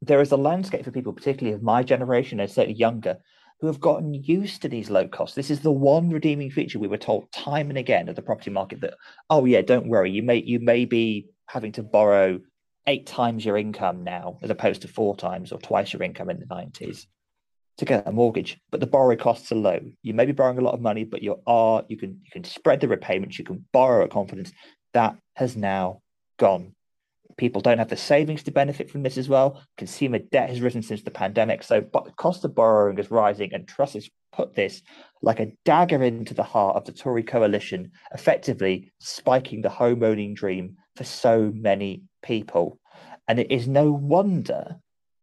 there 0.00 0.22
is 0.22 0.32
a 0.32 0.36
landscape 0.36 0.84
for 0.84 0.90
people, 0.90 1.12
particularly 1.12 1.54
of 1.54 1.62
my 1.62 1.82
generation 1.82 2.40
and 2.40 2.50
certainly 2.50 2.78
younger, 2.78 3.18
who 3.60 3.66
have 3.66 3.80
gotten 3.80 4.14
used 4.14 4.62
to 4.62 4.68
these 4.68 4.88
low 4.88 5.06
costs. 5.06 5.36
This 5.36 5.50
is 5.50 5.60
the 5.60 5.72
one 5.72 6.08
redeeming 6.08 6.50
feature 6.50 6.78
we 6.78 6.88
were 6.88 6.96
told 6.96 7.30
time 7.32 7.68
and 7.68 7.78
again 7.78 8.08
of 8.08 8.16
the 8.16 8.22
property 8.22 8.50
market 8.50 8.80
that, 8.80 8.94
oh 9.28 9.44
yeah, 9.44 9.60
don't 9.60 9.88
worry, 9.88 10.10
you 10.10 10.22
may 10.22 10.36
you 10.36 10.58
may 10.58 10.86
be 10.86 11.26
having 11.46 11.72
to 11.72 11.82
borrow 11.82 12.40
eight 12.90 13.06
times 13.06 13.44
your 13.44 13.56
income 13.56 14.02
now 14.02 14.36
as 14.42 14.50
opposed 14.50 14.82
to 14.82 14.88
four 14.88 15.16
times 15.16 15.52
or 15.52 15.60
twice 15.60 15.92
your 15.92 16.02
income 16.02 16.28
in 16.28 16.40
the 16.40 16.46
90s 16.46 17.06
to 17.78 17.84
get 17.84 18.06
a 18.06 18.12
mortgage, 18.12 18.58
but 18.70 18.80
the 18.80 18.86
borrowing 18.86 19.16
costs 19.16 19.52
are 19.52 19.54
low. 19.54 19.80
You 20.02 20.12
may 20.12 20.26
be 20.26 20.32
borrowing 20.32 20.58
a 20.58 20.62
lot 20.62 20.74
of 20.74 20.80
money, 20.80 21.04
but 21.04 21.22
you 21.22 21.40
are 21.46 21.84
you 21.88 21.96
can 21.96 22.20
you 22.24 22.30
can 22.30 22.44
spread 22.44 22.80
the 22.80 22.88
repayments, 22.88 23.38
you 23.38 23.44
can 23.44 23.64
borrow 23.72 24.04
at 24.04 24.10
confidence. 24.10 24.52
That 24.92 25.16
has 25.36 25.56
now 25.56 26.02
gone. 26.36 26.74
People 27.38 27.62
don't 27.62 27.78
have 27.78 27.88
the 27.88 27.96
savings 27.96 28.42
to 28.42 28.50
benefit 28.50 28.90
from 28.90 29.02
this 29.02 29.16
as 29.16 29.28
well. 29.28 29.62
Consumer 29.78 30.18
debt 30.18 30.50
has 30.50 30.60
risen 30.60 30.82
since 30.82 31.02
the 31.02 31.10
pandemic, 31.10 31.62
so 31.62 31.80
but 31.80 32.04
the 32.04 32.12
cost 32.12 32.44
of 32.44 32.54
borrowing 32.56 32.98
is 32.98 33.10
rising, 33.10 33.54
and 33.54 33.68
Truss 33.68 33.94
has 33.94 34.10
put 34.32 34.54
this 34.54 34.82
like 35.22 35.40
a 35.40 35.52
dagger 35.64 36.02
into 36.02 36.34
the 36.34 36.42
heart 36.42 36.76
of 36.76 36.84
the 36.84 36.92
Tory 36.92 37.22
coalition, 37.22 37.92
effectively 38.12 38.92
spiking 38.98 39.62
the 39.62 39.70
home 39.70 40.02
owning 40.02 40.34
dream 40.34 40.76
for 40.96 41.04
so 41.04 41.52
many 41.54 42.02
people. 42.22 42.79
And 43.30 43.38
it 43.38 43.52
is 43.52 43.68
no 43.68 43.92
wonder 43.92 44.80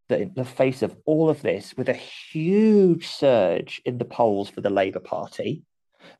that 0.07 0.21
in 0.21 0.31
the 0.33 0.45
face 0.45 0.81
of 0.81 0.95
all 1.03 1.29
of 1.29 1.41
this, 1.41 1.75
with 1.75 1.89
a 1.89 1.93
huge 1.93 3.05
surge 3.05 3.81
in 3.83 3.97
the 3.97 4.05
polls 4.05 4.49
for 4.49 4.61
the 4.61 4.69
Labour 4.69 5.01
Party, 5.01 5.63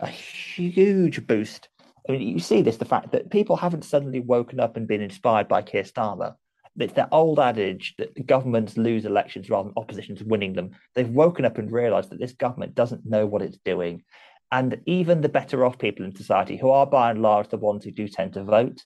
a 0.02 0.08
huge 0.08 1.26
boost. 1.26 1.70
I 2.06 2.12
mean, 2.12 2.24
you 2.24 2.40
see 2.40 2.62
this 2.62 2.76
the 2.76 2.84
fact 2.84 3.14
that 3.14 3.32
people 3.32 3.56
haven't 3.56 3.86
suddenly 3.86 4.20
woken 4.20 4.60
up 4.60 4.76
and 4.76 4.86
been 4.86 5.02
inspired 5.02 5.48
by 5.48 5.62
Keir 5.62 5.84
Starmer. 5.84 6.36
It's 6.78 6.92
that 6.96 7.08
old 7.14 7.40
adage 7.40 7.96
that 8.00 8.28
governments 8.28 8.76
lose 8.76 9.06
elections 9.06 9.50
rather 9.50 9.70
than 9.70 9.78
oppositions 9.78 10.22
winning 10.22 10.52
them. 10.52 10.72
They've 10.94 11.08
woken 11.08 11.46
up 11.46 11.58
and 11.58 11.72
realised 11.72 12.10
that 12.10 12.20
this 12.20 12.34
government 12.34 12.76
doesn't 12.76 13.06
know 13.06 13.26
what 13.26 13.42
it's 13.42 13.60
doing. 13.64 14.04
And 14.52 14.82
even 14.88 15.22
the 15.22 15.30
better 15.30 15.64
off 15.64 15.80
people 15.80 16.04
in 16.04 16.14
society, 16.14 16.58
who 16.58 16.70
are 16.70 16.86
by 16.86 17.12
and 17.12 17.22
large 17.22 17.48
the 17.48 17.56
ones 17.56 17.86
who 17.86 17.92
do 17.92 18.10
tend 18.10 18.34
to 18.34 18.44
vote, 18.44 18.84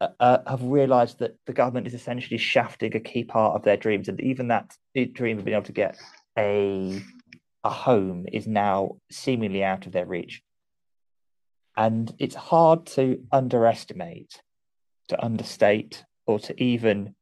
uh, 0.00 0.08
uh, 0.18 0.38
have 0.46 0.62
realised 0.62 1.18
that 1.18 1.36
the 1.46 1.52
government 1.52 1.86
is 1.86 1.94
essentially 1.94 2.38
shafting 2.38 2.94
a 2.96 3.00
key 3.00 3.24
part 3.24 3.54
of 3.54 3.62
their 3.62 3.76
dreams, 3.76 4.08
and 4.08 4.20
even 4.20 4.48
that 4.48 4.72
dream 5.12 5.38
of 5.38 5.44
being 5.44 5.56
able 5.56 5.66
to 5.66 5.72
get 5.72 5.96
a 6.38 7.02
a 7.62 7.70
home 7.70 8.26
is 8.32 8.46
now 8.46 8.96
seemingly 9.10 9.62
out 9.62 9.86
of 9.86 9.92
their 9.92 10.06
reach. 10.06 10.42
And 11.76 12.12
it's 12.18 12.34
hard 12.34 12.86
to 12.86 13.22
underestimate, 13.30 14.40
to 15.08 15.22
understate, 15.22 16.04
or 16.26 16.38
to 16.40 16.62
even 16.62 17.14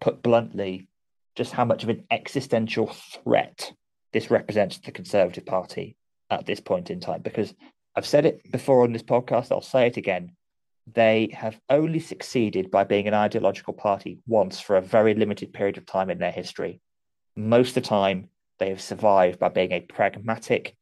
put 0.00 0.22
bluntly 0.22 0.88
just 1.34 1.52
how 1.52 1.64
much 1.64 1.82
of 1.82 1.88
an 1.88 2.04
existential 2.10 2.86
threat 2.86 3.72
this 4.12 4.30
represents 4.30 4.76
to 4.76 4.82
the 4.84 4.92
Conservative 4.92 5.44
Party 5.46 5.96
at 6.30 6.46
this 6.46 6.60
point 6.60 6.90
in 6.90 7.00
time. 7.00 7.22
Because 7.22 7.54
I've 7.94 8.06
said 8.06 8.26
it 8.26 8.50
before 8.50 8.82
on 8.82 8.92
this 8.92 9.02
podcast, 9.02 9.52
I'll 9.52 9.60
say 9.60 9.86
it 9.86 9.96
again. 9.96 10.32
They 10.92 11.30
have 11.32 11.58
only 11.68 11.98
succeeded 11.98 12.70
by 12.70 12.84
being 12.84 13.08
an 13.08 13.14
ideological 13.14 13.74
party 13.74 14.20
once 14.26 14.60
for 14.60 14.76
a 14.76 14.82
very 14.82 15.14
limited 15.14 15.52
period 15.52 15.78
of 15.78 15.86
time 15.86 16.10
in 16.10 16.18
their 16.18 16.30
history. 16.30 16.80
Most 17.34 17.70
of 17.70 17.82
the 17.82 17.88
time, 17.88 18.28
they 18.58 18.68
have 18.68 18.80
survived 18.80 19.38
by 19.38 19.48
being 19.48 19.72
a 19.72 19.80
pragmatic, 19.80 20.76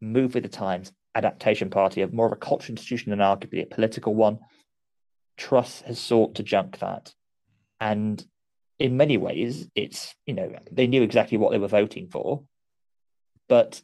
move 0.00 0.34
with 0.34 0.44
the 0.44 0.48
times 0.48 0.92
adaptation 1.14 1.70
party 1.70 2.02
of 2.02 2.12
more 2.12 2.26
of 2.26 2.32
a 2.32 2.36
cultural 2.36 2.72
institution 2.72 3.10
than 3.10 3.18
arguably 3.18 3.62
a 3.62 3.66
political 3.66 4.14
one. 4.14 4.38
Truss 5.36 5.82
has 5.82 5.98
sought 5.98 6.36
to 6.36 6.42
junk 6.42 6.78
that. 6.78 7.12
And 7.80 8.24
in 8.78 8.96
many 8.96 9.16
ways, 9.16 9.68
it's, 9.74 10.14
you 10.26 10.34
know, 10.34 10.54
they 10.70 10.86
knew 10.86 11.02
exactly 11.02 11.38
what 11.38 11.50
they 11.50 11.58
were 11.58 11.68
voting 11.68 12.08
for, 12.08 12.44
but 13.48 13.82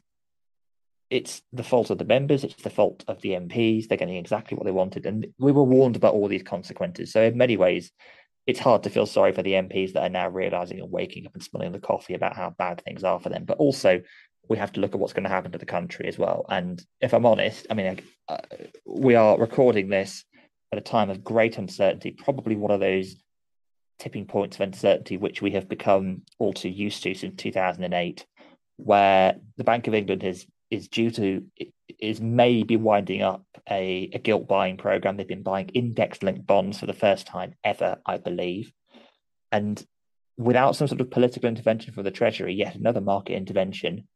it's 1.09 1.41
the 1.53 1.63
fault 1.63 1.89
of 1.89 1.97
the 1.97 2.05
members, 2.05 2.43
it's 2.43 2.61
the 2.63 2.69
fault 2.69 3.03
of 3.07 3.21
the 3.21 3.29
MPs. 3.29 3.87
They're 3.87 3.97
getting 3.97 4.17
exactly 4.17 4.57
what 4.57 4.65
they 4.65 4.71
wanted. 4.71 5.05
And 5.05 5.27
we 5.37 5.51
were 5.51 5.63
warned 5.63 5.95
about 5.95 6.13
all 6.13 6.27
these 6.27 6.43
consequences. 6.43 7.11
So, 7.11 7.23
in 7.23 7.37
many 7.37 7.57
ways, 7.57 7.91
it's 8.45 8.59
hard 8.59 8.83
to 8.83 8.89
feel 8.89 9.05
sorry 9.05 9.33
for 9.33 9.43
the 9.43 9.53
MPs 9.53 9.93
that 9.93 10.03
are 10.03 10.09
now 10.09 10.29
realizing 10.29 10.79
and 10.79 10.91
waking 10.91 11.25
up 11.25 11.33
and 11.33 11.43
smelling 11.43 11.71
the 11.71 11.79
coffee 11.79 12.13
about 12.13 12.35
how 12.35 12.53
bad 12.57 12.81
things 12.81 13.03
are 13.03 13.19
for 13.19 13.29
them. 13.29 13.45
But 13.45 13.57
also, 13.57 14.01
we 14.49 14.57
have 14.57 14.71
to 14.73 14.79
look 14.79 14.93
at 14.93 14.99
what's 14.99 15.13
going 15.13 15.23
to 15.23 15.29
happen 15.29 15.51
to 15.51 15.57
the 15.57 15.65
country 15.65 16.07
as 16.07 16.17
well. 16.17 16.45
And 16.49 16.81
if 17.01 17.13
I'm 17.13 17.25
honest, 17.25 17.67
I 17.69 17.73
mean, 17.73 17.99
uh, 18.27 18.37
we 18.85 19.15
are 19.15 19.37
recording 19.37 19.89
this 19.89 20.23
at 20.71 20.77
a 20.77 20.81
time 20.81 21.09
of 21.09 21.23
great 21.23 21.57
uncertainty, 21.57 22.11
probably 22.11 22.55
one 22.55 22.71
of 22.71 22.79
those 22.79 23.15
tipping 23.99 24.25
points 24.25 24.57
of 24.57 24.61
uncertainty 24.61 25.17
which 25.17 25.41
we 25.41 25.51
have 25.51 25.67
become 25.67 26.21
all 26.39 26.53
too 26.53 26.69
used 26.69 27.03
to 27.03 27.13
since 27.13 27.35
2008, 27.41 28.25
where 28.77 29.35
the 29.57 29.63
Bank 29.63 29.87
of 29.87 29.93
England 29.93 30.23
is 30.23 30.45
is 30.69 30.87
due 30.87 31.11
to 31.11 31.43
is 31.99 32.21
maybe 32.21 32.75
winding 32.75 33.21
up 33.21 33.45
a, 33.69 34.09
a 34.13 34.19
gilt 34.19 34.47
buying 34.47 34.77
program. 34.77 35.17
They've 35.17 35.27
been 35.27 35.43
buying 35.43 35.69
index 35.69 36.21
linked 36.21 36.45
bonds 36.45 36.79
for 36.79 36.85
the 36.85 36.93
first 36.93 37.25
time 37.27 37.55
ever, 37.63 37.97
I 38.05 38.17
believe, 38.17 38.71
and 39.51 39.83
without 40.37 40.75
some 40.75 40.87
sort 40.87 41.01
of 41.01 41.09
political 41.09 41.49
intervention 41.49 41.93
from 41.93 42.03
the 42.03 42.11
Treasury, 42.11 42.53
yet 42.53 42.75
another 42.75 43.01
market 43.01 43.33
intervention 43.33 44.07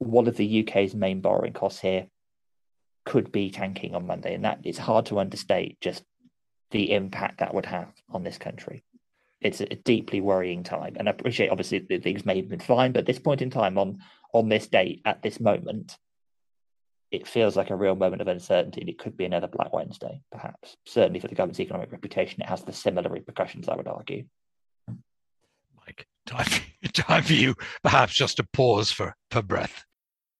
one 0.00 0.26
of 0.26 0.36
the 0.36 0.66
UK's 0.66 0.94
main 0.94 1.20
borrowing 1.20 1.52
costs 1.52 1.80
here 1.80 2.06
could 3.04 3.30
be 3.30 3.50
tanking 3.50 3.94
on 3.94 4.06
Monday, 4.06 4.34
and 4.34 4.44
that 4.44 4.60
it's 4.64 4.78
hard 4.78 5.06
to 5.06 5.18
understate 5.18 5.78
just 5.80 6.02
the 6.70 6.92
impact 6.92 7.38
that 7.38 7.54
would 7.54 7.66
have 7.66 7.92
on 8.08 8.24
this 8.24 8.38
country. 8.38 8.82
It's 9.40 9.60
a 9.60 9.66
deeply 9.66 10.20
worrying 10.20 10.62
time, 10.62 10.96
and 10.98 11.08
I 11.08 11.12
appreciate 11.12 11.50
obviously 11.50 11.78
that 11.78 12.02
things 12.02 12.26
may 12.26 12.36
have 12.36 12.48
been 12.48 12.60
fine, 12.60 12.92
but 12.92 13.00
at 13.00 13.06
this 13.06 13.18
point 13.18 13.42
in 13.42 13.50
time, 13.50 13.78
on 13.78 13.98
on 14.34 14.48
this 14.48 14.68
date, 14.68 15.02
at 15.04 15.22
this 15.22 15.40
moment, 15.40 15.96
it 17.10 17.26
feels 17.26 17.56
like 17.56 17.70
a 17.70 17.76
real 17.76 17.96
moment 17.96 18.22
of 18.22 18.28
uncertainty, 18.28 18.80
and 18.80 18.90
it 18.90 18.98
could 18.98 19.16
be 19.16 19.24
another 19.24 19.48
Black 19.48 19.72
Wednesday, 19.72 20.22
perhaps. 20.30 20.76
Certainly 20.86 21.20
for 21.20 21.28
the 21.28 21.34
government's 21.34 21.60
economic 21.60 21.90
reputation, 21.90 22.42
it 22.42 22.48
has 22.48 22.62
the 22.62 22.72
similar 22.72 23.10
repercussions, 23.10 23.68
I 23.68 23.76
would 23.76 23.88
argue. 23.88 24.24
Mike, 25.86 26.06
time, 26.26 26.46
time 26.92 27.22
for 27.22 27.32
you, 27.32 27.54
perhaps 27.82 28.14
just 28.14 28.36
to 28.36 28.46
pause 28.52 28.90
for 28.90 29.16
for 29.30 29.42
breath. 29.42 29.84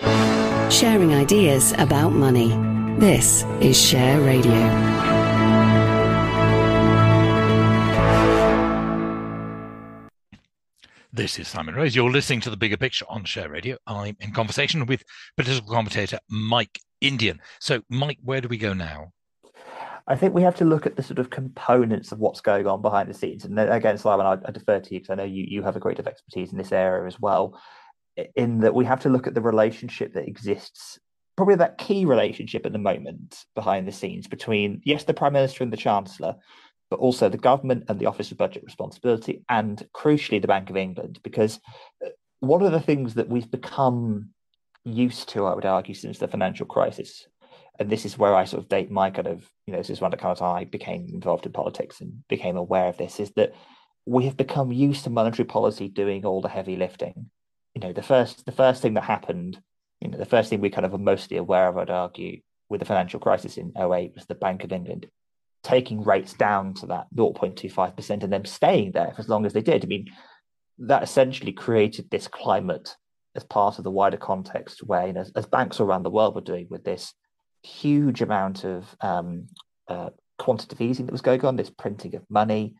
Sharing 0.00 1.12
ideas 1.12 1.72
about 1.78 2.10
money. 2.10 2.50
This 2.98 3.44
is 3.60 3.80
Share 3.80 4.20
Radio. 4.20 4.52
This 11.12 11.38
is 11.40 11.48
Simon 11.48 11.74
Rose. 11.74 11.96
You're 11.96 12.10
listening 12.10 12.40
to 12.42 12.50
The 12.50 12.56
Bigger 12.56 12.76
Picture 12.76 13.06
on 13.08 13.24
Share 13.24 13.48
Radio. 13.48 13.76
I'm 13.88 14.16
in 14.20 14.32
conversation 14.32 14.86
with 14.86 15.02
political 15.36 15.68
commentator 15.68 16.20
Mike 16.30 16.78
Indian. 17.00 17.40
So, 17.58 17.82
Mike, 17.88 18.18
where 18.22 18.40
do 18.40 18.46
we 18.46 18.56
go 18.56 18.72
now? 18.72 19.12
I 20.06 20.14
think 20.14 20.32
we 20.32 20.42
have 20.42 20.56
to 20.56 20.64
look 20.64 20.86
at 20.86 20.94
the 20.94 21.02
sort 21.02 21.18
of 21.18 21.30
components 21.30 22.12
of 22.12 22.20
what's 22.20 22.40
going 22.40 22.68
on 22.68 22.82
behind 22.82 23.10
the 23.10 23.14
scenes. 23.14 23.44
And 23.44 23.58
again, 23.58 23.98
Simon, 23.98 24.26
I, 24.26 24.38
I 24.46 24.52
defer 24.52 24.78
to 24.78 24.94
you 24.94 25.00
because 25.00 25.10
I 25.10 25.16
know 25.16 25.24
you, 25.24 25.44
you 25.46 25.62
have 25.64 25.76
a 25.76 25.80
great 25.80 25.96
deal 25.96 26.06
of 26.06 26.08
expertise 26.08 26.52
in 26.52 26.58
this 26.58 26.72
area 26.72 27.06
as 27.06 27.18
well 27.18 27.58
in 28.34 28.60
that 28.60 28.74
we 28.74 28.84
have 28.84 29.00
to 29.00 29.08
look 29.08 29.26
at 29.26 29.34
the 29.34 29.40
relationship 29.40 30.14
that 30.14 30.28
exists 30.28 30.98
probably 31.36 31.54
that 31.54 31.78
key 31.78 32.04
relationship 32.04 32.66
at 32.66 32.72
the 32.72 32.78
moment 32.78 33.44
behind 33.54 33.86
the 33.86 33.92
scenes 33.92 34.26
between 34.26 34.80
yes 34.84 35.04
the 35.04 35.14
prime 35.14 35.32
minister 35.32 35.62
and 35.62 35.72
the 35.72 35.76
chancellor 35.76 36.34
but 36.90 36.98
also 36.98 37.28
the 37.28 37.38
government 37.38 37.84
and 37.88 38.00
the 38.00 38.06
office 38.06 38.32
of 38.32 38.38
budget 38.38 38.64
responsibility 38.64 39.44
and 39.48 39.86
crucially 39.94 40.40
the 40.42 40.48
bank 40.48 40.68
of 40.68 40.76
england 40.76 41.20
because 41.22 41.60
uh, 42.04 42.08
one 42.40 42.62
of 42.62 42.72
the 42.72 42.80
things 42.80 43.14
that 43.14 43.28
we've 43.28 43.50
become 43.50 44.30
used 44.84 45.28
to 45.28 45.46
i 45.46 45.54
would 45.54 45.64
argue 45.64 45.94
since 45.94 46.18
the 46.18 46.26
financial 46.26 46.66
crisis 46.66 47.28
and 47.78 47.88
this 47.88 48.04
is 48.04 48.18
where 48.18 48.34
i 48.34 48.44
sort 48.44 48.62
of 48.62 48.68
date 48.68 48.90
my 48.90 49.10
kind 49.10 49.28
of 49.28 49.48
you 49.66 49.72
know 49.72 49.78
this 49.78 49.90
is 49.90 50.00
when 50.00 50.10
kind 50.12 50.36
of 50.36 50.42
i 50.42 50.64
became 50.64 51.06
involved 51.12 51.46
in 51.46 51.52
politics 51.52 52.00
and 52.00 52.26
became 52.28 52.56
aware 52.56 52.88
of 52.88 52.96
this 52.96 53.20
is 53.20 53.30
that 53.36 53.52
we 54.06 54.24
have 54.24 54.36
become 54.36 54.72
used 54.72 55.04
to 55.04 55.10
monetary 55.10 55.46
policy 55.46 55.86
doing 55.86 56.24
all 56.24 56.40
the 56.40 56.48
heavy 56.48 56.76
lifting 56.76 57.30
you 57.78 57.86
know 57.86 57.92
the 57.92 58.02
first 58.02 58.44
the 58.44 58.52
first 58.52 58.82
thing 58.82 58.94
that 58.94 59.04
happened 59.04 59.60
you 60.00 60.08
know 60.08 60.18
the 60.18 60.24
first 60.24 60.50
thing 60.50 60.60
we 60.60 60.70
kind 60.70 60.84
of 60.84 60.92
are 60.92 60.98
mostly 60.98 61.36
aware 61.36 61.68
of 61.68 61.78
i'd 61.78 61.90
argue 61.90 62.40
with 62.68 62.80
the 62.80 62.84
financial 62.84 63.20
crisis 63.20 63.56
in 63.56 63.72
08 63.76 64.12
was 64.14 64.26
the 64.26 64.34
bank 64.34 64.64
of 64.64 64.72
england 64.72 65.06
taking 65.62 66.02
rates 66.02 66.32
down 66.32 66.74
to 66.74 66.86
that 66.86 67.06
0.25% 67.14 68.22
and 68.22 68.32
then 68.32 68.44
staying 68.44 68.92
there 68.92 69.12
for 69.14 69.20
as 69.20 69.28
long 69.28 69.44
as 69.44 69.52
they 69.52 69.60
did. 69.60 69.84
I 69.84 69.86
mean 69.86 70.06
that 70.78 71.02
essentially 71.02 71.52
created 71.52 72.08
this 72.10 72.28
climate 72.28 72.96
as 73.34 73.44
part 73.44 73.78
of 73.78 73.84
the 73.84 73.90
wider 73.90 74.16
context 74.16 74.82
where 74.84 75.06
you 75.06 75.12
know 75.12 75.20
as, 75.20 75.32
as 75.34 75.46
banks 75.46 75.80
around 75.80 76.04
the 76.04 76.10
world 76.10 76.34
were 76.34 76.40
doing 76.40 76.66
with 76.70 76.84
this 76.84 77.12
huge 77.62 78.22
amount 78.22 78.64
of 78.64 78.96
um, 79.00 79.48
uh, 79.88 80.10
quantitative 80.38 80.80
easing 80.80 81.06
that 81.06 81.12
was 81.12 81.20
going 81.20 81.44
on 81.44 81.56
this 81.56 81.70
printing 81.70 82.14
of 82.14 82.22
money 82.30 82.76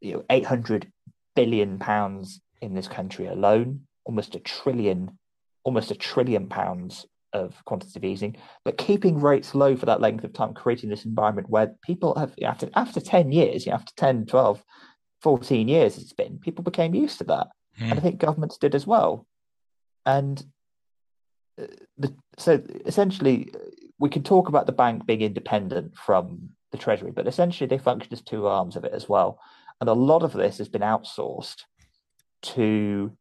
you 0.00 0.14
know 0.14 0.24
800 0.30 0.90
billion 1.36 1.78
pounds 1.78 2.40
in 2.62 2.74
this 2.74 2.88
country 2.88 3.26
alone 3.26 3.86
almost 4.04 4.34
a 4.34 4.40
trillion, 4.40 5.18
almost 5.64 5.90
a 5.90 5.94
trillion 5.94 6.48
pounds 6.48 7.06
of 7.32 7.62
quantitative 7.64 8.04
easing, 8.04 8.36
but 8.64 8.78
keeping 8.78 9.20
rates 9.20 9.54
low 9.54 9.76
for 9.76 9.86
that 9.86 10.00
length 10.00 10.24
of 10.24 10.32
time, 10.32 10.54
creating 10.54 10.88
this 10.88 11.04
environment 11.04 11.50
where 11.50 11.74
people 11.82 12.14
have, 12.16 12.34
after, 12.42 12.70
after 12.74 13.00
10 13.00 13.32
years, 13.32 13.66
after 13.66 13.92
10, 13.96 14.26
12, 14.26 14.64
14 15.20 15.68
years 15.68 15.98
it's 15.98 16.12
been, 16.12 16.38
people 16.38 16.62
became 16.62 16.94
used 16.94 17.18
to 17.18 17.24
that. 17.24 17.48
Mm. 17.80 17.90
And 17.90 17.94
I 17.94 18.02
think 18.02 18.18
governments 18.18 18.56
did 18.56 18.74
as 18.74 18.86
well. 18.86 19.26
And 20.06 20.42
uh, 21.60 21.66
the, 21.98 22.14
so 22.38 22.62
essentially, 22.86 23.52
we 23.98 24.10
can 24.10 24.22
talk 24.22 24.48
about 24.48 24.66
the 24.66 24.72
bank 24.72 25.06
being 25.06 25.22
independent 25.22 25.96
from 25.96 26.50
the 26.72 26.78
Treasury, 26.78 27.10
but 27.10 27.26
essentially 27.26 27.66
they 27.66 27.78
function 27.78 28.12
as 28.12 28.20
two 28.20 28.46
arms 28.46 28.76
of 28.76 28.84
it 28.84 28.92
as 28.92 29.08
well. 29.08 29.40
And 29.80 29.88
a 29.88 29.94
lot 29.94 30.22
of 30.22 30.32
this 30.32 30.58
has 30.58 30.68
been 30.68 30.82
outsourced 30.82 31.62
to 32.42 33.16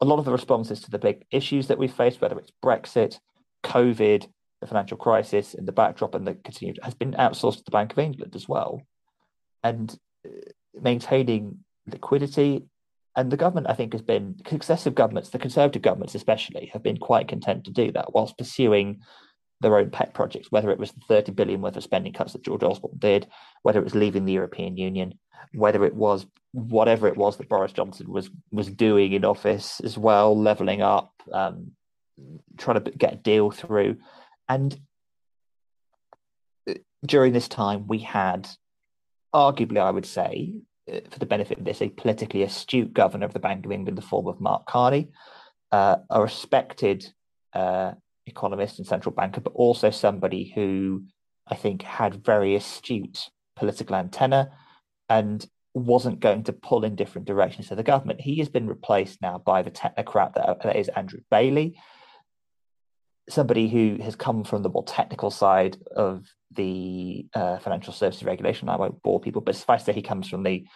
a 0.00 0.04
lot 0.04 0.18
of 0.18 0.24
the 0.24 0.32
responses 0.32 0.80
to 0.80 0.90
the 0.90 0.98
big 0.98 1.24
issues 1.30 1.66
that 1.68 1.78
we've 1.78 1.92
faced, 1.92 2.20
whether 2.20 2.38
it's 2.38 2.52
Brexit, 2.64 3.18
COVID, 3.64 4.26
the 4.60 4.66
financial 4.66 4.96
crisis, 4.96 5.54
and 5.54 5.66
the 5.66 5.72
backdrop 5.72 6.14
and 6.14 6.26
the 6.26 6.34
continued, 6.34 6.78
has 6.82 6.94
been 6.94 7.12
outsourced 7.12 7.58
to 7.58 7.64
the 7.64 7.70
Bank 7.70 7.92
of 7.92 7.98
England 7.98 8.34
as 8.34 8.48
well. 8.48 8.82
And 9.62 9.96
uh, 10.24 10.30
maintaining 10.80 11.58
liquidity, 11.86 12.64
and 13.16 13.32
the 13.32 13.36
government, 13.36 13.68
I 13.68 13.74
think, 13.74 13.92
has 13.92 14.02
been 14.02 14.36
successive 14.48 14.94
governments, 14.94 15.30
the 15.30 15.38
Conservative 15.40 15.82
governments 15.82 16.14
especially, 16.14 16.70
have 16.72 16.82
been 16.82 16.98
quite 16.98 17.26
content 17.26 17.64
to 17.64 17.72
do 17.72 17.90
that 17.92 18.14
whilst 18.14 18.38
pursuing 18.38 19.00
their 19.60 19.76
own 19.76 19.90
pet 19.90 20.14
projects, 20.14 20.50
whether 20.50 20.70
it 20.70 20.78
was 20.78 20.92
the 20.92 21.00
30 21.08 21.32
billion 21.32 21.60
worth 21.60 21.76
of 21.76 21.82
spending 21.82 22.12
cuts 22.12 22.32
that 22.32 22.44
George 22.44 22.62
Osborne 22.62 22.98
did, 22.98 23.26
whether 23.62 23.80
it 23.80 23.84
was 23.84 23.94
leaving 23.94 24.24
the 24.24 24.32
European 24.32 24.76
Union, 24.76 25.14
whether 25.52 25.84
it 25.84 25.94
was 25.94 26.26
whatever 26.52 27.08
it 27.08 27.16
was 27.16 27.36
that 27.36 27.48
Boris 27.48 27.72
Johnson 27.72 28.10
was 28.10 28.30
was 28.50 28.68
doing 28.68 29.12
in 29.12 29.24
office 29.24 29.80
as 29.80 29.98
well, 29.98 30.38
leveling 30.38 30.80
up, 30.80 31.12
um, 31.32 31.72
trying 32.56 32.82
to 32.82 32.90
get 32.90 33.14
a 33.14 33.16
deal 33.16 33.50
through, 33.50 33.96
and 34.48 34.78
uh, 36.68 36.74
during 37.04 37.32
this 37.32 37.48
time 37.48 37.86
we 37.86 37.98
had, 37.98 38.48
arguably, 39.34 39.78
I 39.78 39.90
would 39.90 40.06
say, 40.06 40.54
uh, 40.90 41.00
for 41.10 41.18
the 41.18 41.26
benefit 41.26 41.58
of 41.58 41.64
this, 41.64 41.82
a 41.82 41.88
politically 41.88 42.42
astute 42.42 42.92
governor 42.92 43.26
of 43.26 43.32
the 43.32 43.40
Bank 43.40 43.66
of 43.66 43.72
England, 43.72 43.98
the 43.98 44.02
form 44.02 44.28
of 44.28 44.40
Mark 44.40 44.66
Carney, 44.66 45.08
uh, 45.72 45.96
a 46.08 46.22
respected 46.22 47.06
uh, 47.52 47.92
economist 48.28 48.78
and 48.78 48.86
central 48.86 49.14
banker, 49.14 49.40
but 49.40 49.52
also 49.54 49.90
somebody 49.90 50.52
who 50.54 51.04
I 51.46 51.54
think 51.54 51.82
had 51.82 52.24
very 52.24 52.54
astute 52.54 53.30
political 53.56 53.96
antenna 53.96 54.50
and 55.08 55.46
wasn't 55.74 56.20
going 56.20 56.44
to 56.44 56.52
pull 56.52 56.84
in 56.84 56.96
different 56.96 57.26
directions 57.26 57.70
of 57.70 57.76
the 57.76 57.82
government. 57.82 58.20
He 58.20 58.38
has 58.38 58.48
been 58.48 58.66
replaced 58.66 59.20
now 59.22 59.38
by 59.38 59.62
the 59.62 59.70
technocrat 59.70 60.34
that, 60.34 60.62
that 60.62 60.76
is 60.76 60.88
Andrew 60.88 61.20
Bailey, 61.30 61.78
somebody 63.28 63.68
who 63.68 64.02
has 64.02 64.16
come 64.16 64.44
from 64.44 64.62
the 64.62 64.70
more 64.70 64.84
technical 64.84 65.30
side 65.30 65.76
of 65.94 66.26
the 66.52 67.26
uh, 67.34 67.58
financial 67.58 67.92
services 67.92 68.24
regulation. 68.24 68.68
I 68.68 68.76
won't 68.76 69.02
bore 69.02 69.20
people, 69.20 69.42
but 69.42 69.56
suffice 69.56 69.82
to 69.82 69.86
say, 69.86 69.92
he 69.92 70.02
comes 70.02 70.28
from 70.28 70.42
the 70.42 70.66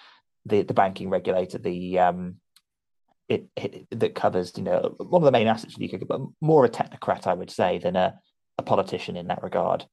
the, 0.45 0.63
the 0.63 0.75
banking 0.75 1.09
regulator, 1.09 1.59
the 1.59 2.01
um, 2.01 2.37
it, 3.33 3.47
it, 3.57 4.01
that 4.01 4.15
covers 4.15 4.53
you 4.57 4.63
know 4.63 4.95
one 4.99 5.23
of 5.23 5.27
the 5.27 5.33
main 5.33 5.47
assets 5.47 5.75
of 5.75 5.81
the 5.81 5.93
UK, 5.93 6.07
but 6.07 6.21
more 6.41 6.65
a 6.65 6.69
technocrat, 6.69 7.27
I 7.27 7.35
would 7.35 7.51
say, 7.51 7.79
than 7.79 7.97
a, 7.97 8.19
a 8.59 8.63
politician 8.63 9.17
in 9.17 9.29
that 9.29 9.43
regard. 9.43 9.87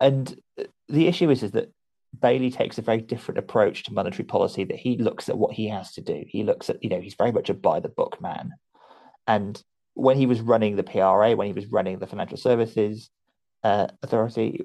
And 0.00 0.40
the 0.88 1.06
issue 1.06 1.30
is 1.30 1.42
is 1.42 1.52
that 1.52 1.72
Bailey 2.18 2.50
takes 2.50 2.78
a 2.78 2.82
very 2.82 3.00
different 3.00 3.38
approach 3.38 3.84
to 3.84 3.92
monetary 3.92 4.24
policy. 4.24 4.64
That 4.64 4.78
he 4.78 4.96
looks 4.96 5.28
at 5.28 5.38
what 5.38 5.54
he 5.54 5.68
has 5.68 5.92
to 5.92 6.00
do. 6.00 6.24
He 6.26 6.44
looks 6.44 6.70
at 6.70 6.82
you 6.82 6.90
know 6.90 7.00
he's 7.00 7.14
very 7.14 7.32
much 7.32 7.50
a 7.50 7.54
by 7.54 7.80
the 7.80 7.88
book 7.88 8.20
man, 8.20 8.54
and 9.26 9.62
when 9.94 10.16
he 10.16 10.26
was 10.26 10.40
running 10.40 10.76
the 10.76 10.84
PRA, 10.84 11.34
when 11.34 11.48
he 11.48 11.52
was 11.52 11.66
running 11.66 11.98
the 11.98 12.06
Financial 12.06 12.36
Services 12.36 13.10
uh, 13.64 13.88
Authority, 14.02 14.62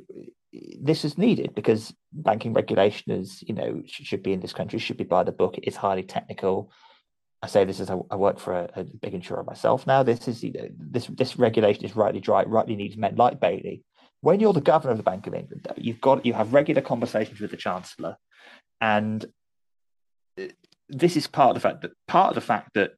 this 0.79 1.03
is 1.03 1.17
needed 1.17 1.55
because 1.55 1.93
banking 2.11 2.53
regulation 2.53 3.11
is, 3.11 3.43
you 3.47 3.55
know, 3.55 3.81
should 3.87 4.21
be 4.21 4.33
in 4.33 4.39
this 4.39 4.53
country, 4.53 4.77
should 4.77 4.97
be 4.97 5.03
by 5.03 5.23
the 5.23 5.31
book. 5.31 5.57
It 5.57 5.67
is 5.67 5.75
highly 5.75 6.03
technical. 6.03 6.71
I 7.43 7.47
say 7.47 7.65
this 7.65 7.81
as 7.81 7.89
I, 7.89 8.15
work 8.15 8.39
for 8.39 8.53
a, 8.53 8.69
a, 8.73 8.83
big 8.85 9.13
insurer 9.13 9.43
myself 9.43 9.85
now. 9.85 10.01
This 10.01 10.29
is, 10.29 10.45
this 10.79 11.07
this 11.07 11.37
regulation 11.37 11.83
is 11.83 11.93
rightly 11.93 12.21
dry, 12.21 12.43
rightly 12.43 12.77
needs 12.77 12.95
men 12.95 13.17
like 13.17 13.41
Bailey. 13.41 13.83
When 14.21 14.39
you're 14.39 14.53
the 14.53 14.61
governor 14.61 14.91
of 14.91 14.97
the 14.97 15.03
Bank 15.03 15.27
of 15.27 15.33
England, 15.33 15.63
though, 15.65 15.73
you've 15.75 15.99
got 15.99 16.25
you 16.25 16.31
have 16.33 16.53
regular 16.53 16.81
conversations 16.81 17.41
with 17.41 17.51
the 17.51 17.57
chancellor, 17.57 18.15
and 18.79 19.25
uh, 20.39 20.45
this 20.87 21.17
is 21.17 21.27
part 21.27 21.49
of 21.49 21.61
the 21.61 21.67
fact 21.67 21.81
that 21.81 21.91
part 22.07 22.29
of 22.29 22.35
the 22.35 22.41
fact 22.41 22.69
that 22.75 22.91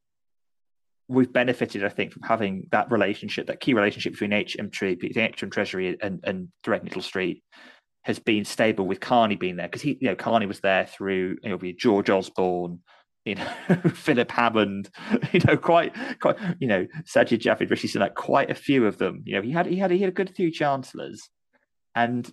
we've 1.08 1.34
benefited, 1.34 1.84
I 1.84 1.90
think, 1.90 2.14
from 2.14 2.22
having 2.22 2.68
that 2.72 2.92
relationship, 2.92 3.48
that 3.48 3.60
key 3.60 3.74
relationship 3.74 4.14
between 4.14 4.32
HM, 4.32 4.70
the 4.80 5.34
HM 5.40 5.50
Treasury 5.50 5.98
and, 6.00 6.20
and 6.24 6.50
Threadneedle 6.64 7.02
Street 7.02 7.44
has 8.04 8.20
been 8.20 8.46
stable 8.46 8.86
with 8.86 9.00
Carney 9.00 9.36
being 9.36 9.56
there 9.56 9.68
because 9.68 9.82
he, 9.82 9.98
you 10.00 10.08
know, 10.08 10.16
Carney 10.16 10.46
was 10.46 10.60
there 10.60 10.86
through, 10.86 11.38
you 11.42 11.50
know, 11.50 11.60
George 11.78 12.12
Osborne, 12.12 12.80
you 13.26 13.36
know, 13.36 13.48
Philip 13.94 14.32
Hammond, 14.32 14.90
you 15.34 15.42
know, 15.42 15.58
quite, 15.58 15.94
quite, 16.20 16.38
you 16.60 16.68
know, 16.68 16.86
Sajid 17.04 17.40
Javid, 17.40 17.70
Rishi 17.70 17.88
Sunak, 17.88 18.14
quite 18.14 18.50
a 18.52 18.56
few 18.56 18.86
of 18.86 18.98
them. 18.98 19.24
You 19.26 19.36
know, 19.36 19.42
he 19.42 19.52
had, 19.52 19.66
he 19.66 19.78
had, 19.78 19.92
he 19.92 20.00
had 20.00 20.10
a 20.10 20.14
good 20.14 20.36
few 20.36 20.52
chancellors, 20.52 21.30
and 21.96 22.32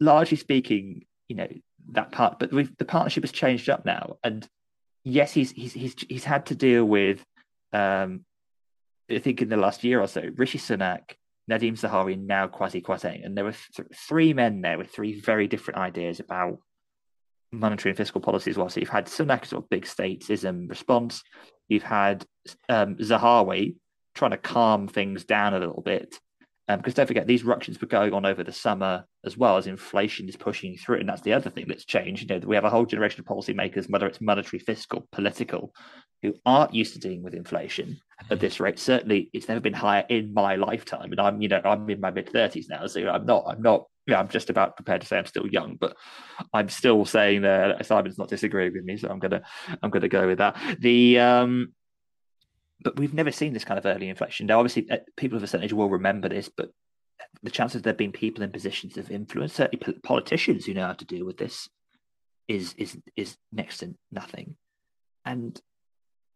largely 0.00 0.36
speaking, 0.36 1.04
you 1.28 1.36
know, 1.36 1.48
that 1.92 2.12
part, 2.12 2.38
but 2.38 2.50
the 2.50 2.84
partnership 2.84 3.22
has 3.22 3.32
changed 3.32 3.68
up 3.68 3.84
now, 3.84 4.16
and 4.24 4.46
yes, 5.04 5.32
he's 5.32 5.50
he's 5.52 5.72
he's 5.72 5.94
he's 6.08 6.24
had 6.24 6.46
to 6.46 6.54
deal 6.54 6.84
with 6.84 7.24
um, 7.72 8.24
I 9.10 9.18
think 9.18 9.42
in 9.42 9.48
the 9.48 9.56
last 9.56 9.84
year 9.84 10.00
or 10.00 10.06
so, 10.06 10.22
Rishi 10.36 10.58
Sunak, 10.58 11.14
Nadhim 11.50 11.78
Zahawi, 11.78 12.14
and 12.14 12.26
now 12.26 12.46
Kwasi 12.46 12.82
Kwarteng, 12.82 13.24
and 13.24 13.36
there 13.36 13.44
were 13.44 13.54
th- 13.74 13.88
three 13.94 14.34
men 14.34 14.60
there 14.60 14.78
with 14.78 14.90
three 14.90 15.18
very 15.18 15.46
different 15.48 15.78
ideas 15.78 16.20
about 16.20 16.58
monetary 17.52 17.90
and 17.90 17.96
fiscal 17.96 18.20
policy 18.20 18.50
as 18.50 18.58
well. 18.58 18.68
So 18.68 18.80
you've 18.80 18.88
had 18.88 19.06
Sunak's 19.06 19.50
sort 19.50 19.64
of 19.64 19.70
big 19.70 19.84
statism 19.84 20.68
response, 20.68 21.22
you've 21.68 21.82
had 21.82 22.24
um, 22.68 22.96
Zahawi 22.96 23.76
trying 24.14 24.32
to 24.32 24.36
calm 24.36 24.88
things 24.88 25.24
down 25.24 25.54
a 25.54 25.58
little 25.58 25.82
bit, 25.82 26.18
um, 26.68 26.78
because 26.78 26.94
don't 26.94 27.06
forget 27.06 27.26
these 27.26 27.44
ructions 27.44 27.80
were 27.80 27.86
going 27.86 28.12
on 28.12 28.26
over 28.26 28.44
the 28.44 28.52
summer 28.52 29.04
as 29.24 29.36
well 29.36 29.56
as 29.56 29.66
inflation 29.66 30.28
is 30.28 30.36
pushing 30.36 30.76
through, 30.76 30.98
and 30.98 31.08
that's 31.08 31.22
the 31.22 31.32
other 31.32 31.50
thing 31.50 31.66
that's 31.68 31.84
changed. 31.84 32.22
You 32.22 32.38
know, 32.38 32.46
we 32.46 32.56
have 32.56 32.64
a 32.64 32.70
whole 32.70 32.84
generation 32.84 33.20
of 33.20 33.26
policymakers, 33.26 33.88
whether 33.88 34.06
it's 34.06 34.20
monetary, 34.20 34.58
fiscal, 34.58 35.06
political, 35.12 35.72
who 36.22 36.34
aren't 36.44 36.74
used 36.74 36.94
to 36.94 36.98
dealing 36.98 37.22
with 37.22 37.34
inflation 37.34 37.98
at 38.30 38.40
this 38.40 38.60
rate. 38.60 38.78
Certainly, 38.78 39.30
it's 39.32 39.48
never 39.48 39.60
been 39.60 39.72
higher 39.72 40.04
in 40.08 40.34
my 40.34 40.56
lifetime, 40.56 41.12
and 41.12 41.20
I'm, 41.20 41.40
you 41.40 41.48
know, 41.48 41.60
I'm 41.64 41.88
in 41.88 42.00
my 42.00 42.10
mid 42.10 42.28
thirties 42.28 42.68
now, 42.68 42.86
so 42.86 43.08
I'm 43.08 43.24
not, 43.24 43.44
I'm 43.46 43.62
not, 43.62 43.86
yeah, 44.08 44.18
I'm 44.18 44.28
just 44.28 44.48
about 44.48 44.76
prepared 44.76 45.02
to 45.02 45.06
say 45.06 45.18
I'm 45.18 45.26
still 45.26 45.46
young, 45.46 45.76
but 45.76 45.96
I'm 46.54 46.70
still 46.70 47.04
saying 47.04 47.42
that 47.42 47.84
Simon's 47.84 48.18
not 48.18 48.28
disagreeing 48.28 48.72
with 48.72 48.84
me, 48.84 48.96
so 48.96 49.08
I'm 49.08 49.18
gonna, 49.18 49.42
I'm 49.82 49.90
gonna 49.90 50.08
go 50.08 50.26
with 50.26 50.38
that. 50.38 50.56
The 50.80 51.18
um, 51.18 51.72
but 52.80 52.96
we've 52.98 53.14
never 53.14 53.30
seen 53.30 53.52
this 53.52 53.64
kind 53.64 53.78
of 53.78 53.86
early 53.86 54.08
inflection. 54.08 54.46
Now, 54.46 54.58
obviously, 54.58 54.90
uh, 54.90 54.98
people 55.16 55.36
of 55.36 55.42
a 55.42 55.46
certain 55.46 55.64
age 55.64 55.72
will 55.72 55.90
remember 55.90 56.28
this, 56.28 56.48
but 56.48 56.70
the 57.42 57.50
chances 57.50 57.76
of 57.76 57.82
there 57.82 57.92
being 57.92 58.12
people 58.12 58.42
in 58.42 58.50
positions 58.50 58.96
of 58.96 59.10
influence, 59.10 59.54
certainly 59.54 60.00
politicians 60.02 60.64
who 60.64 60.74
know 60.74 60.86
how 60.86 60.92
to 60.94 61.04
deal 61.04 61.26
with 61.26 61.36
this, 61.36 61.68
is 62.46 62.72
is 62.78 62.96
is 63.14 63.36
next 63.52 63.78
to 63.78 63.94
nothing. 64.10 64.56
And 65.24 65.60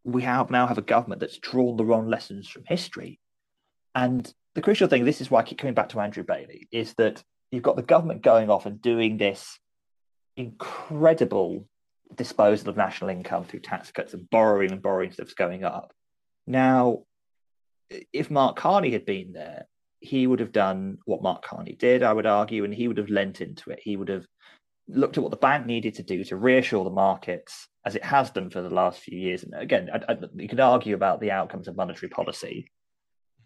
we 0.04 0.22
have 0.22 0.50
now 0.50 0.66
have 0.66 0.78
a 0.78 0.82
government 0.82 1.20
that's 1.20 1.38
drawn 1.38 1.76
the 1.76 1.84
wrong 1.84 2.08
lessons 2.08 2.48
from 2.48 2.64
history. 2.66 3.18
And 3.94 4.30
the 4.54 4.62
crucial 4.62 4.88
thing, 4.88 5.04
this 5.04 5.20
is 5.20 5.30
why 5.30 5.40
I 5.40 5.44
keep 5.44 5.58
coming 5.58 5.74
back 5.74 5.90
to 5.90 6.00
Andrew 6.00 6.24
Bailey, 6.24 6.68
is 6.70 6.92
that 6.94 7.22
you've 7.52 7.62
got 7.62 7.76
the 7.76 7.82
government 7.82 8.22
going 8.22 8.50
off 8.50 8.66
and 8.66 8.82
doing 8.82 9.18
this 9.18 9.58
incredible 10.36 11.68
disposal 12.16 12.70
of 12.70 12.76
national 12.76 13.10
income 13.10 13.44
through 13.44 13.60
tax 13.60 13.92
cuts 13.92 14.14
and 14.14 14.28
borrowing 14.30 14.72
and 14.72 14.82
borrowing 14.82 15.12
stuff's 15.12 15.34
going 15.34 15.62
up. 15.62 15.92
Now, 16.46 17.04
if 18.12 18.30
Mark 18.30 18.56
Carney 18.56 18.90
had 18.90 19.04
been 19.04 19.32
there, 19.32 19.66
he 20.00 20.26
would 20.26 20.40
have 20.40 20.50
done 20.50 20.98
what 21.04 21.22
Mark 21.22 21.44
Carney 21.44 21.74
did, 21.74 22.02
I 22.02 22.12
would 22.12 22.26
argue, 22.26 22.64
and 22.64 22.74
he 22.74 22.88
would 22.88 22.98
have 22.98 23.10
lent 23.10 23.40
into 23.40 23.70
it. 23.70 23.78
He 23.82 23.96
would 23.96 24.08
have 24.08 24.26
looked 24.88 25.16
at 25.16 25.22
what 25.22 25.30
the 25.30 25.36
bank 25.36 25.64
needed 25.64 25.94
to 25.94 26.02
do 26.02 26.24
to 26.24 26.36
reassure 26.36 26.82
the 26.82 26.90
markets, 26.90 27.68
as 27.86 27.94
it 27.94 28.02
has 28.02 28.30
done 28.30 28.50
for 28.50 28.62
the 28.62 28.74
last 28.74 29.00
few 29.00 29.16
years. 29.18 29.44
And 29.44 29.54
again, 29.54 29.90
I, 29.92 30.12
I, 30.12 30.16
you 30.34 30.48
could 30.48 30.58
argue 30.58 30.94
about 30.94 31.20
the 31.20 31.30
outcomes 31.30 31.68
of 31.68 31.76
monetary 31.76 32.08
policy. 32.08 32.72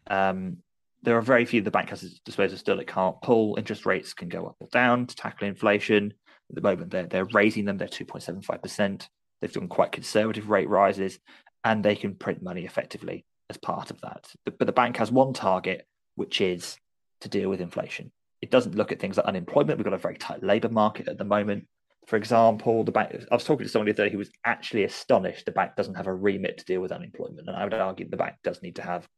Um, 0.06 0.58
there 1.02 1.16
are 1.16 1.22
very 1.22 1.44
few 1.44 1.60
the 1.60 1.70
bank 1.70 1.90
has 1.90 2.04
at 2.04 2.10
disposal 2.24 2.58
still. 2.58 2.80
It 2.80 2.86
can't 2.86 3.20
pull. 3.22 3.56
Interest 3.56 3.86
rates 3.86 4.14
can 4.14 4.28
go 4.28 4.46
up 4.46 4.56
or 4.60 4.68
down 4.72 5.06
to 5.06 5.16
tackle 5.16 5.46
inflation. 5.46 6.12
At 6.50 6.54
the 6.54 6.62
moment, 6.62 6.90
they're, 6.90 7.06
they're 7.06 7.24
raising 7.26 7.64
them. 7.64 7.78
They're 7.78 7.88
2.75%. 7.88 9.08
They've 9.40 9.52
done 9.52 9.68
quite 9.68 9.92
conservative 9.92 10.48
rate 10.48 10.68
rises 10.68 11.18
and 11.64 11.84
they 11.84 11.96
can 11.96 12.14
print 12.14 12.42
money 12.42 12.64
effectively 12.64 13.24
as 13.50 13.56
part 13.56 13.90
of 13.90 14.00
that. 14.00 14.28
But 14.44 14.66
the 14.66 14.72
bank 14.72 14.96
has 14.96 15.10
one 15.10 15.32
target, 15.32 15.86
which 16.14 16.40
is 16.40 16.78
to 17.20 17.28
deal 17.28 17.48
with 17.48 17.60
inflation. 17.60 18.12
It 18.40 18.50
doesn't 18.50 18.74
look 18.74 18.92
at 18.92 19.00
things 19.00 19.16
like 19.16 19.26
unemployment. 19.26 19.78
We've 19.78 19.84
got 19.84 19.94
a 19.94 19.98
very 19.98 20.16
tight 20.16 20.42
labour 20.42 20.68
market 20.68 21.08
at 21.08 21.18
the 21.18 21.24
moment. 21.24 21.66
For 22.06 22.16
example, 22.16 22.84
the 22.84 22.92
bank. 22.92 23.16
I 23.30 23.34
was 23.34 23.44
talking 23.44 23.66
to 23.66 23.70
somebody 23.70 23.92
the 23.92 24.02
other 24.02 24.10
who 24.10 24.18
was 24.18 24.30
actually 24.44 24.84
astonished 24.84 25.44
the 25.44 25.52
bank 25.52 25.72
doesn't 25.76 25.94
have 25.94 26.06
a 26.06 26.14
remit 26.14 26.58
to 26.58 26.64
deal 26.64 26.80
with 26.80 26.92
unemployment, 26.92 27.48
and 27.48 27.56
I 27.56 27.64
would 27.64 27.74
argue 27.74 28.08
the 28.08 28.16
bank 28.16 28.36
does 28.44 28.62
need 28.62 28.76
to 28.76 28.82
have 28.82 29.08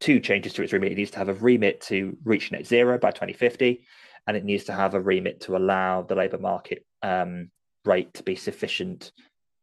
two 0.00 0.20
changes 0.20 0.52
to 0.54 0.62
its 0.62 0.72
remit. 0.72 0.92
It 0.92 0.96
needs 0.96 1.10
to 1.12 1.18
have 1.18 1.28
a 1.28 1.34
remit 1.34 1.80
to 1.82 2.16
reach 2.24 2.52
net 2.52 2.66
zero 2.66 2.98
by 2.98 3.10
2050, 3.10 3.84
and 4.26 4.36
it 4.36 4.44
needs 4.44 4.64
to 4.64 4.72
have 4.72 4.94
a 4.94 5.00
remit 5.00 5.42
to 5.42 5.56
allow 5.56 6.02
the 6.02 6.14
labour 6.14 6.38
market 6.38 6.84
um, 7.02 7.50
rate 7.84 8.14
to 8.14 8.22
be 8.22 8.36
sufficient 8.36 9.12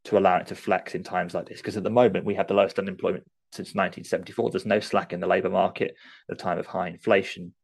to 0.04 0.18
allow 0.18 0.36
it 0.36 0.48
to 0.48 0.54
flex 0.54 0.94
in 0.94 1.02
times 1.02 1.34
like 1.34 1.48
this. 1.48 1.58
Because 1.58 1.76
at 1.76 1.84
the 1.84 1.90
moment, 1.90 2.24
we 2.24 2.34
have 2.34 2.48
the 2.48 2.54
lowest 2.54 2.78
unemployment 2.78 3.24
since 3.52 3.68
1974. 3.68 4.50
There's 4.50 4.66
no 4.66 4.80
slack 4.80 5.12
in 5.12 5.20
the 5.20 5.26
labour 5.26 5.50
market 5.50 5.94
at 6.28 6.34
a 6.34 6.36
time 6.36 6.58
of 6.58 6.66
high 6.66 6.88
inflation 6.88 7.54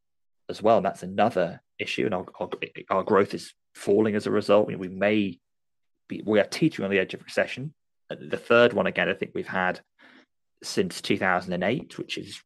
as 0.49 0.63
well. 0.63 0.77
And 0.77 0.87
that's 0.87 1.03
another 1.03 1.61
issue. 1.79 2.05
And 2.05 2.15
our, 2.15 2.27
our, 2.39 2.49
our 2.91 3.03
growth 3.03 3.35
is 3.35 3.55
falling 3.75 4.15
as 4.15 4.27
a 4.27 4.31
result. 4.31 4.69
We 4.69 4.89
may 4.89 5.39
be, 6.09 6.23
we 6.25 6.41
are 6.41 6.45
teetering 6.45 6.85
on 6.85 6.91
the 6.91 6.99
edge 6.99 7.15
of 7.15 7.23
recession. 7.23 7.75
The 8.09 8.37
third 8.37 8.73
one, 8.73 8.87
again, 8.87 9.09
I 9.09 9.15
think 9.15 9.33
we've 9.35 9.47
had 9.47 9.81
since 10.63 11.01
2008, 11.01 11.99
which 11.99 12.19
is 12.19 12.43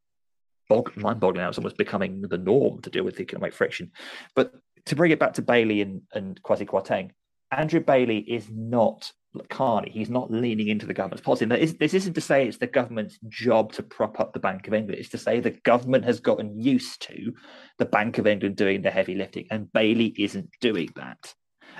mind 0.68 1.20
boggling. 1.20 1.46
It's 1.46 1.58
almost 1.58 1.76
becoming 1.76 2.22
the 2.22 2.38
norm 2.38 2.80
to 2.82 2.90
deal 2.90 3.04
with 3.04 3.20
economic 3.20 3.52
friction. 3.52 3.92
But 4.34 4.54
to 4.86 4.96
bring 4.96 5.12
it 5.12 5.18
back 5.18 5.34
to 5.34 5.42
Bailey 5.42 5.80
and, 5.80 6.02
and 6.12 6.42
Kwasi 6.42 6.66
Kwarteng, 6.66 7.10
Andrew 7.50 7.80
Bailey 7.80 8.18
is 8.18 8.48
not 8.50 9.12
Carney. 9.48 9.90
He's 9.90 10.10
not 10.10 10.30
leaning 10.30 10.68
into 10.68 10.86
the 10.86 10.94
government's 10.94 11.22
policy. 11.22 11.46
Is, 11.46 11.76
this 11.76 11.94
isn't 11.94 12.14
to 12.14 12.20
say 12.20 12.46
it's 12.46 12.58
the 12.58 12.66
government's 12.66 13.18
job 13.28 13.72
to 13.74 13.82
prop 13.82 14.20
up 14.20 14.32
the 14.32 14.40
Bank 14.40 14.68
of 14.68 14.74
England. 14.74 14.98
It's 14.98 15.08
to 15.10 15.18
say 15.18 15.40
the 15.40 15.50
government 15.50 16.04
has 16.04 16.20
gotten 16.20 16.60
used 16.60 17.02
to 17.02 17.32
the 17.78 17.86
Bank 17.86 18.18
of 18.18 18.26
England 18.26 18.56
doing 18.56 18.82
the 18.82 18.90
heavy 18.90 19.14
lifting, 19.14 19.46
and 19.50 19.72
Bailey 19.72 20.14
isn't 20.18 20.50
doing 20.60 20.90
that. 20.96 21.34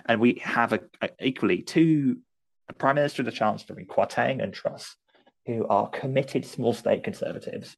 And 0.07 0.21
we 0.21 0.41
have 0.43 0.73
a, 0.73 0.81
a 1.03 1.11
equally 1.21 1.63
two 1.63 2.19
Prime 2.79 2.97
Minister 2.97 3.23
and 3.23 3.29
the 3.29 3.33
Chancellor 3.33 3.79
in 3.79 3.87
Kwarteng 3.87 4.43
and 4.43 4.53
Truss, 4.53 4.97
who 5.47 5.67
are 5.69 5.89
committed 5.89 6.47
small 6.47 6.73
state 6.73 7.05
conservatives, 7.05 7.77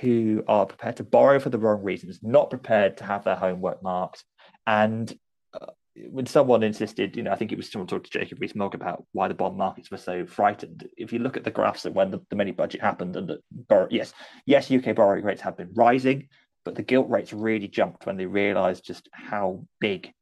who 0.00 0.44
are 0.46 0.66
prepared 0.66 0.96
to 0.96 1.04
borrow 1.04 1.38
for 1.38 1.50
the 1.50 1.58
wrong 1.58 1.82
reasons, 1.82 2.20
not 2.22 2.50
prepared 2.50 2.96
to 2.98 3.04
have 3.04 3.24
their 3.24 3.36
homework 3.36 3.82
marked, 3.82 4.24
and 4.66 5.12
uh, 5.54 5.66
when 6.10 6.26
someone 6.26 6.62
insisted, 6.62 7.16
you 7.16 7.22
know, 7.22 7.32
I 7.32 7.36
think 7.36 7.52
it 7.52 7.56
was 7.56 7.70
someone 7.70 7.86
talked 7.86 8.10
to 8.10 8.18
Jacob 8.18 8.40
Rees-Mogg 8.40 8.74
about 8.74 9.04
why 9.12 9.28
the 9.28 9.34
bond 9.34 9.56
markets 9.56 9.90
were 9.90 9.96
so 9.96 10.24
frightened. 10.24 10.88
If 10.96 11.12
you 11.12 11.18
look 11.18 11.36
at 11.36 11.44
the 11.44 11.50
graphs 11.50 11.84
of 11.84 11.94
when 11.94 12.10
the, 12.10 12.20
the 12.30 12.36
mini 12.36 12.52
budget 12.52 12.80
happened, 12.80 13.16
and 13.16 13.28
the 13.28 13.88
yes, 13.90 14.12
yes, 14.46 14.70
UK 14.70 14.94
borrowing 14.94 15.24
rates 15.24 15.42
have 15.42 15.56
been 15.56 15.72
rising, 15.74 16.28
but 16.64 16.74
the 16.74 16.82
gilt 16.82 17.10
rates 17.10 17.32
really 17.32 17.68
jumped 17.68 18.06
when 18.06 18.16
they 18.16 18.26
realised 18.26 18.84
just 18.84 19.08
how 19.12 19.64
big 19.80 20.12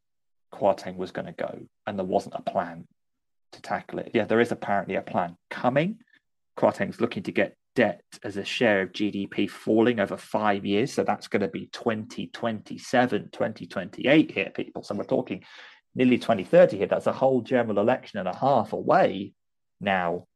Kwarteng 0.52 0.96
was 0.96 1.10
going 1.10 1.26
to 1.26 1.32
go, 1.32 1.60
and 1.86 1.98
there 1.98 2.06
wasn't 2.06 2.36
a 2.36 2.42
plan 2.42 2.86
to 3.52 3.62
tackle 3.62 3.98
it. 3.98 4.12
Yeah, 4.14 4.24
there 4.24 4.40
is 4.40 4.52
apparently 4.52 4.94
a 4.94 5.02
plan 5.02 5.36
coming. 5.50 5.98
Kwarteng's 6.56 7.00
looking 7.00 7.22
to 7.24 7.32
get 7.32 7.56
debt 7.78 8.02
as 8.24 8.36
a 8.36 8.44
share 8.44 8.82
of 8.82 8.90
GDP 8.90 9.48
falling 9.48 10.00
over 10.00 10.16
five 10.16 10.66
years. 10.66 10.92
So 10.92 11.04
that's 11.04 11.28
going 11.28 11.42
to 11.42 11.48
be 11.48 11.66
2027, 11.66 13.28
2028 13.30 14.30
here, 14.32 14.50
people. 14.52 14.82
So 14.82 14.96
we're 14.96 15.04
talking 15.04 15.44
nearly 15.94 16.18
2030 16.18 16.76
here. 16.76 16.88
That's 16.88 17.06
a 17.06 17.12
whole 17.12 17.40
general 17.40 17.78
election 17.78 18.18
and 18.18 18.26
a 18.26 18.36
half 18.36 18.72
away 18.72 19.32
now. 19.80 20.26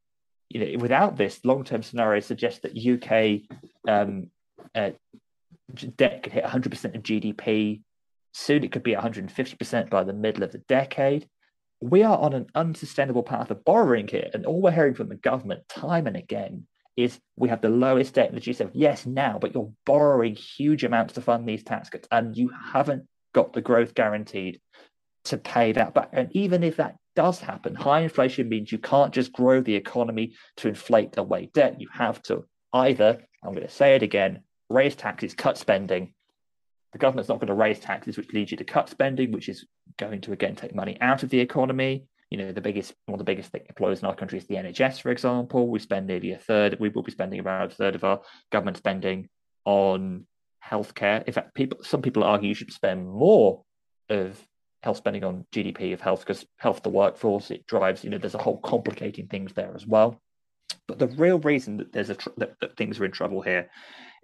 You 0.51 0.61
know, 0.61 0.79
without 0.79 1.17
this, 1.17 1.45
long-term 1.45 1.83
scenario 1.83 2.21
suggests 2.21 2.61
that 2.61 2.79
UK 2.79 3.51
um, 3.89 4.31
uh, 4.73 4.91
debt 5.97 6.23
could 6.23 6.33
hit 6.33 6.45
100% 6.45 6.95
of 6.95 7.03
GDP. 7.03 7.83
Soon 8.31 8.63
it 8.63 8.71
could 8.71 8.85
be 8.85 8.95
150% 8.95 9.91
by 9.91 10.05
the 10.05 10.13
middle 10.13 10.45
of 10.45 10.53
the 10.53 10.59
decade. 10.59 11.29
We 11.81 12.05
are 12.05 12.17
on 12.17 12.35
an 12.35 12.47
unsustainable 12.55 13.25
path 13.25 13.51
of 13.51 13.65
borrowing 13.65 14.07
here. 14.07 14.31
And 14.33 14.47
all 14.47 14.63
we're 14.63 14.71
hearing 14.71 14.95
from 14.95 15.09
the 15.09 15.17
government 15.17 15.69
time 15.69 16.07
and 16.07 16.17
again 16.17 16.69
is 16.97 17.19
we 17.37 17.49
have 17.49 17.63
the 17.63 17.69
lowest 17.69 18.15
debt 18.15 18.29
in 18.29 18.35
the 18.35 18.41
G7. 18.41 18.71
Yes, 18.75 19.07
now, 19.07 19.39
but 19.41 19.55
you're 19.55 19.73
borrowing 19.87 20.35
huge 20.35 20.85
amounts 20.85 21.15
to 21.15 21.21
fund 21.21 21.49
these 21.49 21.65
tax 21.65 21.89
cuts, 21.89 22.09
and 22.11 22.37
you 22.37 22.51
haven't 22.73 23.07
got 23.33 23.53
the 23.53 23.61
growth 23.61 23.95
guaranteed 23.95 24.61
to 25.25 25.39
pay 25.39 25.73
that 25.73 25.95
back. 25.95 26.11
And 26.13 26.29
even 26.33 26.63
if 26.63 26.77
that 26.77 26.97
does 27.17 27.39
happen, 27.41 27.75
high 27.75 28.01
inflation 28.01 28.49
means 28.49 28.73
you 28.73 28.79
can't 28.79 29.15
just 29.15 29.33
grow 29.33 29.61
the 29.61 29.75
economy 29.75 30.35
to 30.59 30.69
inflate 30.69 31.17
away 31.17 31.51
debt. 31.55 31.81
You 31.81 31.89
have 31.93 32.23
to 32.25 32.45
either, 32.73 33.19
I'm 33.43 33.53
going 33.53 33.67
to 33.67 33.73
say 33.73 33.95
it 33.95 34.03
again, 34.03 34.43
raise 34.69 34.97
taxes, 34.97 35.35
cut 35.35 35.57
spending. 35.57 36.15
The 36.93 36.99
government's 36.99 37.29
not 37.29 37.39
going 37.39 37.49
to 37.49 37.55
raise 37.55 37.81
taxes, 37.81 38.19
which 38.19 38.33
leads 38.33 38.51
you 38.51 38.59
to 38.59 38.65
cut 38.65 38.91
spending, 38.91 39.33
which 39.33 39.49
is 39.49 39.67
going 39.99 40.21
to 40.23 40.33
again 40.33 40.57
take 40.57 40.75
money 40.75 40.99
out 41.01 41.23
of 41.23 41.31
the 41.31 41.41
economy 41.41 42.05
you 42.33 42.39
know, 42.39 42.51
the 42.51 42.63
biggest 42.63 42.95
one 43.05 43.15
of 43.15 43.19
the 43.19 43.31
biggest 43.31 43.55
employers 43.55 44.01
in 44.01 44.07
our 44.07 44.15
country 44.15 44.39
is 44.39 44.47
the 44.47 44.55
NHS, 44.55 45.03
for 45.03 45.11
example. 45.11 45.69
We 45.69 45.79
spend 45.79 46.07
nearly 46.07 46.33
a 46.33 46.39
third. 46.39 46.81
We 46.81 46.89
will 46.89 47.03
be 47.03 47.13
spending 47.13 47.41
about 47.41 47.73
a 47.73 47.75
third 47.75 47.95
of 47.95 48.05
our 48.05 48.23
government 48.51 48.79
spending 48.79 49.29
on 49.67 50.27
healthcare. 50.67 51.23
In 51.27 51.35
fact, 51.35 51.55
people 51.55 51.81
some 51.83 52.01
people 52.01 52.25
argue 52.25 52.49
you 52.49 52.55
should 52.55 52.73
spend 52.73 53.07
more 53.07 53.65
of 54.09 54.41
health 54.83 54.97
spending 54.97 55.25
on 55.25 55.45
GDP 55.53 55.93
of 55.93 56.01
health 56.01 56.21
because 56.21 56.47
health 56.57 56.83
the 56.83 56.89
workforce 56.89 57.51
it 57.51 57.67
drives. 57.67 58.03
You 58.03 58.09
know, 58.09 58.17
there's 58.17 58.35
a 58.35 58.43
whole 58.43 58.61
complicating 58.63 59.27
things 59.27 59.53
there 59.53 59.75
as 59.75 59.87
well. 59.87 60.19
But 60.89 60.99
the 60.99 61.09
real 61.09 61.39
reason 61.39 61.77
that 61.77 61.93
there's 61.93 62.09
a 62.09 62.15
tr- 62.15 62.31
that, 62.39 62.55
that 62.63 62.79
things 62.79 62.99
are 62.99 63.05
in 63.05 63.13
trouble 63.13 63.43
here 63.43 63.69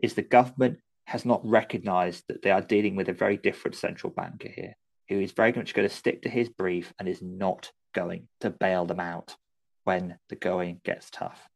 is 0.03 0.15
the 0.15 0.23
government 0.23 0.79
has 1.05 1.27
not 1.27 1.47
recognised 1.47 2.25
that 2.29 2.41
they 2.41 2.51
are 2.51 2.63
dealing 2.63 2.97
with 2.97 3.11
a 3.11 3.13
very 3.13 3.37
different 3.37 3.77
central 3.77 4.11
banker 4.11 4.49
here, 4.49 4.75
who 5.11 5.21
is 5.21 5.33
very 5.33 5.53
much 5.53 5.75
going 5.75 5.87
to 5.87 5.95
stick 5.95 6.23
to 6.23 6.31
his 6.31 6.49
brief 6.49 6.95
and 6.99 7.07
is 7.07 7.21
not 7.21 7.71
going 7.95 8.29
to 8.41 8.51
bail 8.51 8.87
them 8.87 9.01
out 9.01 9.37
when 9.85 10.19
the 10.29 10.37
going 10.37 10.81
gets 10.85 11.11
tough. 11.11 11.49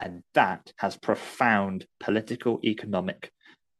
And 0.00 0.22
that 0.34 0.72
has 0.76 0.96
profound 0.96 1.86
political, 2.00 2.60
economic, 2.64 3.30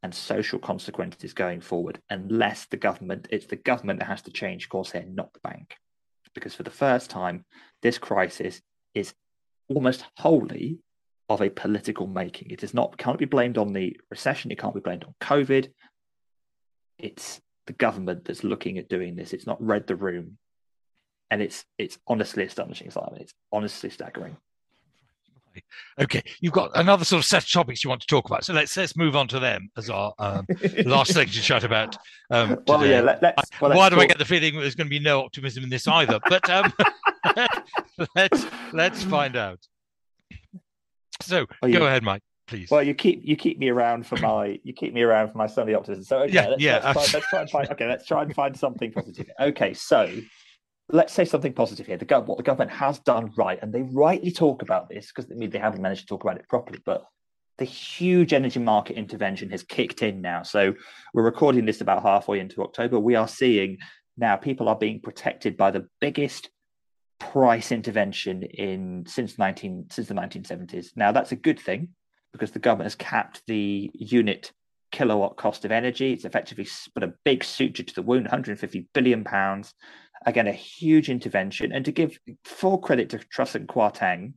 and 0.02 0.14
social 0.14 0.58
consequences 0.58 1.32
going 1.32 1.60
forward, 1.60 1.98
unless 2.10 2.66
the 2.66 2.76
government, 2.76 3.26
it's 3.30 3.46
the 3.46 3.56
government 3.56 4.00
that 4.00 4.06
has 4.06 4.22
to 4.22 4.30
change 4.30 4.68
course 4.68 4.92
here, 4.92 5.06
not 5.08 5.32
the 5.32 5.40
bank. 5.40 5.76
Because 6.34 6.54
for 6.54 6.62
the 6.62 6.70
first 6.70 7.08
time, 7.08 7.44
this 7.82 7.96
crisis 7.96 8.60
is 8.94 9.14
almost 9.68 10.04
wholly 10.18 10.78
of 11.28 11.40
a 11.40 11.48
political 11.48 12.06
making. 12.06 12.50
It 12.50 12.62
is 12.62 12.74
not 12.74 12.98
can't 12.98 13.18
be 13.18 13.24
blamed 13.24 13.56
on 13.56 13.72
the 13.72 13.96
recession, 14.10 14.50
it 14.50 14.58
can't 14.58 14.74
be 14.74 14.80
blamed 14.80 15.04
on 15.04 15.14
COVID. 15.22 15.68
It's 16.98 17.40
the 17.66 17.72
government 17.72 18.24
that's 18.26 18.44
looking 18.44 18.76
at 18.76 18.90
doing 18.90 19.16
this. 19.16 19.32
It's 19.32 19.46
not 19.46 19.62
read 19.62 19.86
the 19.86 19.96
room 19.96 20.36
and 21.34 21.42
it's 21.42 21.64
it's 21.78 21.98
honestly 22.06 22.44
astonishing, 22.44 22.92
Simon. 22.92 23.16
It's 23.16 23.34
honestly 23.50 23.90
staggering. 23.90 24.36
Okay, 26.00 26.22
you've 26.40 26.52
got 26.52 26.70
another 26.74 27.04
sort 27.04 27.18
of 27.18 27.26
set 27.26 27.42
of 27.42 27.50
topics 27.50 27.82
you 27.82 27.90
want 27.90 28.00
to 28.02 28.06
talk 28.06 28.26
about, 28.26 28.44
so 28.44 28.52
let's 28.52 28.76
let's 28.76 28.96
move 28.96 29.16
on 29.16 29.26
to 29.28 29.40
them 29.40 29.68
as 29.76 29.90
our 29.90 30.14
um, 30.20 30.46
last 30.84 31.12
thing 31.12 31.26
to 31.26 31.42
chat 31.42 31.64
about. 31.64 31.96
Um, 32.30 32.62
well, 32.68 32.86
yeah, 32.86 33.00
let, 33.00 33.20
us 33.24 33.44
well, 33.60 33.76
why 33.76 33.88
do 33.88 33.96
talk. 33.96 34.04
I 34.04 34.06
get 34.06 34.18
the 34.18 34.24
feeling 34.24 34.54
there's 34.54 34.76
going 34.76 34.86
to 34.86 34.90
be 34.90 35.00
no 35.00 35.22
optimism 35.22 35.64
in 35.64 35.70
this 35.70 35.88
either? 35.88 36.20
But 36.28 36.48
um, 36.48 36.72
let's 38.14 38.46
let's 38.72 39.02
find 39.02 39.34
out. 39.34 39.58
So 41.20 41.46
oh, 41.62 41.72
go 41.72 41.86
ahead, 41.86 42.04
Mike. 42.04 42.22
Please. 42.46 42.70
Well, 42.70 42.82
you 42.84 42.94
keep 42.94 43.22
you 43.24 43.34
keep 43.34 43.58
me 43.58 43.70
around 43.70 44.06
for 44.06 44.18
my 44.18 44.60
you 44.62 44.72
keep 44.72 44.94
me 44.94 45.02
around 45.02 45.32
for 45.32 45.38
my 45.38 45.48
sunny 45.48 45.74
optimism. 45.74 46.04
So 46.04 46.18
okay, 46.20 46.32
yeah, 46.32 46.46
let's, 46.46 46.62
yeah. 46.62 46.92
Let's 46.94 47.10
try, 47.10 47.18
let's 47.18 47.28
try 47.28 47.40
and 47.40 47.50
find 47.50 47.70
okay. 47.70 47.88
Let's 47.88 48.06
try 48.06 48.22
and 48.22 48.34
find 48.34 48.56
something 48.56 48.92
positive. 48.92 49.30
Okay, 49.40 49.74
so 49.74 50.08
let's 50.90 51.12
say 51.12 51.24
something 51.24 51.52
positive 51.52 51.86
here. 51.86 51.96
The 51.96 52.20
what 52.20 52.36
the 52.36 52.42
government 52.42 52.70
has 52.72 52.98
done 53.00 53.32
right, 53.36 53.58
and 53.62 53.72
they 53.72 53.82
rightly 53.82 54.30
talk 54.30 54.62
about 54.62 54.88
this 54.88 55.08
because 55.08 55.30
I 55.30 55.34
mean, 55.34 55.50
they 55.50 55.58
haven't 55.58 55.82
managed 55.82 56.02
to 56.02 56.06
talk 56.06 56.24
about 56.24 56.36
it 56.36 56.48
properly, 56.48 56.80
but 56.84 57.04
the 57.58 57.64
huge 57.64 58.32
energy 58.32 58.60
market 58.60 58.96
intervention 58.96 59.50
has 59.50 59.62
kicked 59.62 60.02
in 60.02 60.20
now. 60.20 60.42
So 60.42 60.74
we're 61.12 61.22
recording 61.22 61.64
this 61.64 61.80
about 61.80 62.02
halfway 62.02 62.40
into 62.40 62.62
October. 62.62 62.98
We 62.98 63.14
are 63.14 63.28
seeing 63.28 63.78
now 64.16 64.36
people 64.36 64.68
are 64.68 64.76
being 64.76 65.00
protected 65.00 65.56
by 65.56 65.70
the 65.70 65.88
biggest 66.00 66.50
price 67.20 67.72
intervention 67.72 68.42
in 68.42 69.04
since 69.06 69.38
19 69.38 69.86
since 69.90 70.08
the 70.08 70.14
1970s. 70.14 70.88
Now 70.96 71.12
that's 71.12 71.32
a 71.32 71.36
good 71.36 71.60
thing 71.60 71.90
because 72.32 72.50
the 72.50 72.58
government 72.58 72.86
has 72.86 72.96
capped 72.96 73.42
the 73.46 73.90
unit 73.94 74.52
kilowatt 74.90 75.36
cost 75.36 75.64
of 75.64 75.72
energy. 75.72 76.12
It's 76.12 76.24
effectively 76.24 76.66
put 76.92 77.02
a 77.02 77.14
big 77.24 77.44
suture 77.44 77.82
to 77.82 77.94
the 77.94 78.02
wound, 78.02 78.24
150 78.24 78.88
billion 78.92 79.24
pounds 79.24 79.74
again, 80.26 80.46
a 80.46 80.52
huge 80.52 81.08
intervention. 81.10 81.72
And 81.72 81.84
to 81.84 81.92
give 81.92 82.18
full 82.44 82.78
credit 82.78 83.10
to 83.10 83.18
Truss 83.18 83.54
and 83.54 83.68
Kwarteng, 83.68 84.34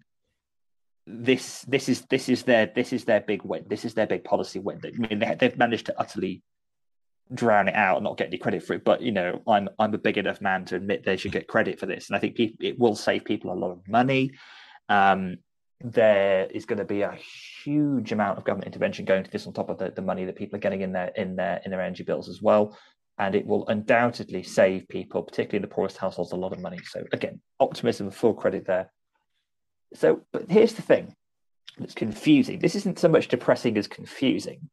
this 1.05 1.61
this 1.61 1.87
is 1.87 2.01
this 2.09 2.27
is 2.27 2.43
their 2.43 2.65
this 2.65 2.91
is 2.91 3.05
their 3.05 3.21
big 3.21 3.43
win. 3.43 3.65
This 3.67 3.85
is 3.85 3.93
their 3.93 4.07
big 4.07 4.23
policy 4.23 4.59
win. 4.59 4.81
I 4.83 4.91
mean, 4.91 5.19
they, 5.19 5.35
they've 5.39 5.57
managed 5.57 5.85
to 5.85 5.99
utterly 5.99 6.43
drown 7.33 7.67
it 7.67 7.75
out 7.75 7.97
and 7.97 8.03
not 8.03 8.17
get 8.17 8.27
any 8.27 8.37
credit 8.37 8.63
for 8.63 8.73
it. 8.73 8.83
But 8.83 9.01
you 9.01 9.13
know, 9.13 9.41
I'm 9.47 9.69
I'm 9.79 9.93
a 9.93 9.97
big 9.97 10.17
enough 10.17 10.41
man 10.41 10.65
to 10.65 10.75
admit 10.75 11.05
they 11.05 11.17
should 11.17 11.31
get 11.31 11.47
credit 11.47 11.79
for 11.79 11.85
this, 11.85 12.09
and 12.09 12.17
I 12.17 12.19
think 12.19 12.35
people, 12.35 12.57
it 12.59 12.77
will 12.77 12.95
save 12.95 13.23
people 13.23 13.53
a 13.53 13.55
lot 13.55 13.71
of 13.71 13.87
money. 13.87 14.31
Um, 14.89 15.37
there 15.79 16.47
is 16.47 16.65
going 16.65 16.79
to 16.79 16.85
be 16.85 17.03
a 17.03 17.17
huge 17.63 18.11
amount 18.11 18.37
of 18.37 18.43
government 18.43 18.67
intervention 18.67 19.05
going 19.05 19.23
to 19.23 19.29
this 19.29 19.45
on 19.45 19.53
top 19.53 19.69
of 19.69 19.77
the, 19.77 19.91
the 19.91 20.01
money 20.01 20.25
that 20.25 20.35
people 20.35 20.57
are 20.57 20.61
getting 20.61 20.81
in 20.81 20.91
their 20.91 21.09
in 21.09 21.35
their 21.35 21.61
in 21.63 21.71
their 21.71 21.81
energy 21.81 22.03
bills 22.03 22.29
as 22.29 22.41
well 22.41 22.75
and 23.17 23.35
it 23.35 23.45
will 23.45 23.67
undoubtedly 23.67 24.43
save 24.43 24.87
people, 24.87 25.23
particularly 25.23 25.61
the 25.61 25.73
poorest 25.73 25.97
households, 25.97 26.31
a 26.31 26.35
lot 26.35 26.53
of 26.53 26.59
money. 26.59 26.79
So 26.83 27.03
again, 27.11 27.41
optimism, 27.59 28.11
full 28.11 28.33
credit 28.33 28.65
there. 28.65 28.91
So, 29.93 30.21
but 30.31 30.49
here's 30.49 30.73
the 30.73 30.81
thing 30.81 31.15
that's 31.77 31.95
confusing. 31.95 32.59
This 32.59 32.75
isn't 32.75 32.99
so 32.99 33.07
much 33.07 33.27
depressing 33.27 33.77
as 33.77 33.87
confusing. 33.87 34.69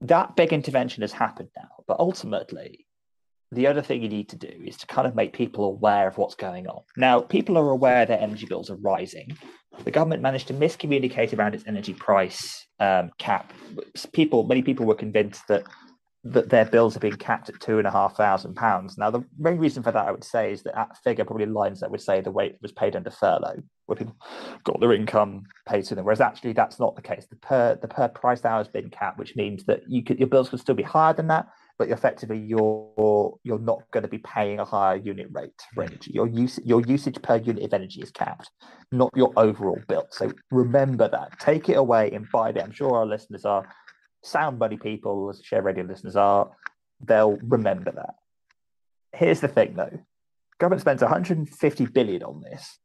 That 0.00 0.36
big 0.36 0.52
intervention 0.52 1.02
has 1.02 1.12
happened 1.12 1.50
now, 1.56 1.84
but 1.86 1.98
ultimately, 2.00 2.86
the 3.52 3.68
other 3.68 3.82
thing 3.82 4.02
you 4.02 4.08
need 4.08 4.28
to 4.30 4.36
do 4.36 4.52
is 4.64 4.76
to 4.78 4.86
kind 4.86 5.06
of 5.06 5.14
make 5.14 5.32
people 5.32 5.64
aware 5.64 6.08
of 6.08 6.18
what's 6.18 6.34
going 6.34 6.66
on. 6.66 6.82
Now, 6.96 7.20
people 7.20 7.56
are 7.56 7.70
aware 7.70 8.04
that 8.04 8.20
energy 8.20 8.46
bills 8.46 8.70
are 8.70 8.76
rising. 8.76 9.36
The 9.84 9.90
government 9.90 10.22
managed 10.22 10.48
to 10.48 10.54
miscommunicate 10.54 11.36
around 11.36 11.54
its 11.54 11.64
energy 11.66 11.94
price 11.94 12.66
um, 12.80 13.10
cap. 13.18 13.52
People, 14.12 14.44
many 14.44 14.62
people 14.62 14.84
were 14.84 14.96
convinced 14.96 15.46
that 15.48 15.64
that 16.32 16.48
their 16.48 16.64
bills 16.64 16.94
have 16.94 17.02
been 17.02 17.16
capped 17.16 17.48
at 17.48 17.60
two 17.60 17.78
and 17.78 17.86
a 17.86 17.90
half 17.90 18.16
thousand 18.16 18.54
pounds. 18.54 18.98
Now, 18.98 19.10
the 19.10 19.24
main 19.38 19.58
reason 19.58 19.82
for 19.82 19.92
that, 19.92 20.06
I 20.06 20.10
would 20.10 20.24
say, 20.24 20.52
is 20.52 20.62
that 20.62 20.74
that 20.74 20.96
figure 21.04 21.24
probably 21.24 21.46
lines 21.46 21.80
that 21.80 21.90
would 21.90 22.00
say 22.00 22.20
the 22.20 22.36
it 22.38 22.58
was 22.60 22.72
paid 22.72 22.96
under 22.96 23.10
furlough, 23.10 23.62
where 23.86 23.96
people 23.96 24.16
got 24.64 24.80
their 24.80 24.92
income 24.92 25.44
paid 25.68 25.84
to 25.86 25.94
them. 25.94 26.04
Whereas 26.04 26.20
actually, 26.20 26.52
that's 26.52 26.80
not 26.80 26.96
the 26.96 27.02
case. 27.02 27.26
The 27.28 27.36
per 27.36 27.76
the 27.76 27.88
per 27.88 28.08
price 28.08 28.44
hour 28.44 28.58
has 28.58 28.68
been 28.68 28.90
capped, 28.90 29.18
which 29.18 29.36
means 29.36 29.64
that 29.64 29.82
you 29.88 30.02
could 30.02 30.18
your 30.18 30.28
bills 30.28 30.48
could 30.48 30.60
still 30.60 30.74
be 30.74 30.82
higher 30.82 31.12
than 31.12 31.28
that, 31.28 31.48
but 31.78 31.88
effectively 31.88 32.38
you're 32.38 33.38
you're 33.44 33.58
not 33.58 33.82
going 33.92 34.02
to 34.02 34.08
be 34.08 34.18
paying 34.18 34.58
a 34.58 34.64
higher 34.64 34.96
unit 34.96 35.28
rate 35.32 35.52
for 35.74 35.84
energy. 35.84 36.12
Your 36.12 36.26
use 36.26 36.58
your 36.64 36.80
usage 36.82 37.20
per 37.22 37.36
unit 37.36 37.64
of 37.64 37.74
energy 37.74 38.00
is 38.00 38.10
capped, 38.10 38.50
not 38.90 39.10
your 39.14 39.32
overall 39.36 39.78
bill. 39.88 40.06
So 40.10 40.32
remember 40.50 41.08
that. 41.08 41.38
Take 41.38 41.68
it 41.68 41.76
away 41.76 42.10
and 42.12 42.26
buy 42.32 42.50
it. 42.50 42.62
I'm 42.62 42.72
sure 42.72 42.96
our 42.96 43.06
listeners 43.06 43.44
are 43.44 43.68
sound 44.26 44.58
money 44.58 44.76
people, 44.76 45.30
as 45.30 45.42
share 45.42 45.62
radio 45.62 45.84
listeners 45.84 46.16
are, 46.16 46.50
they'll 47.00 47.38
remember 47.42 47.92
that. 47.92 48.14
Here's 49.12 49.40
the 49.40 49.48
thing 49.48 49.74
though 49.74 50.00
government 50.58 50.80
spends 50.80 51.02
150 51.02 51.86
billion 51.86 52.22
on 52.22 52.40
this 52.40 52.78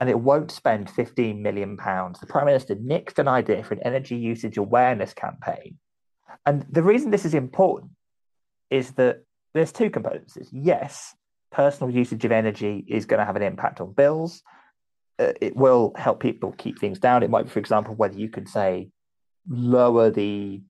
and 0.00 0.08
it 0.08 0.18
won't 0.18 0.50
spend 0.50 0.90
15 0.90 1.42
million 1.42 1.76
pounds. 1.76 2.18
The 2.18 2.26
Prime 2.26 2.46
Minister 2.46 2.74
nixed 2.74 3.18
an 3.18 3.28
idea 3.28 3.62
for 3.62 3.74
an 3.74 3.82
energy 3.84 4.16
usage 4.16 4.56
awareness 4.56 5.12
campaign. 5.12 5.78
And 6.44 6.66
the 6.70 6.82
reason 6.82 7.10
this 7.10 7.24
is 7.24 7.34
important 7.34 7.92
is 8.70 8.92
that 8.92 9.22
there's 9.54 9.70
two 9.70 9.90
components. 9.90 10.36
Yes, 10.50 11.14
personal 11.52 11.94
usage 11.94 12.24
of 12.24 12.32
energy 12.32 12.84
is 12.88 13.06
going 13.06 13.20
to 13.20 13.26
have 13.26 13.36
an 13.36 13.42
impact 13.42 13.80
on 13.80 13.92
bills. 13.92 14.42
Uh, 15.18 15.34
it 15.40 15.54
will 15.54 15.92
help 15.96 16.20
people 16.20 16.52
keep 16.52 16.78
things 16.78 16.98
down. 16.98 17.22
It 17.22 17.30
might 17.30 17.44
be, 17.44 17.50
for 17.50 17.60
example, 17.60 17.94
whether 17.94 18.18
you 18.18 18.30
can 18.30 18.46
say 18.46 18.88
lower 19.48 20.10
the 20.10 20.62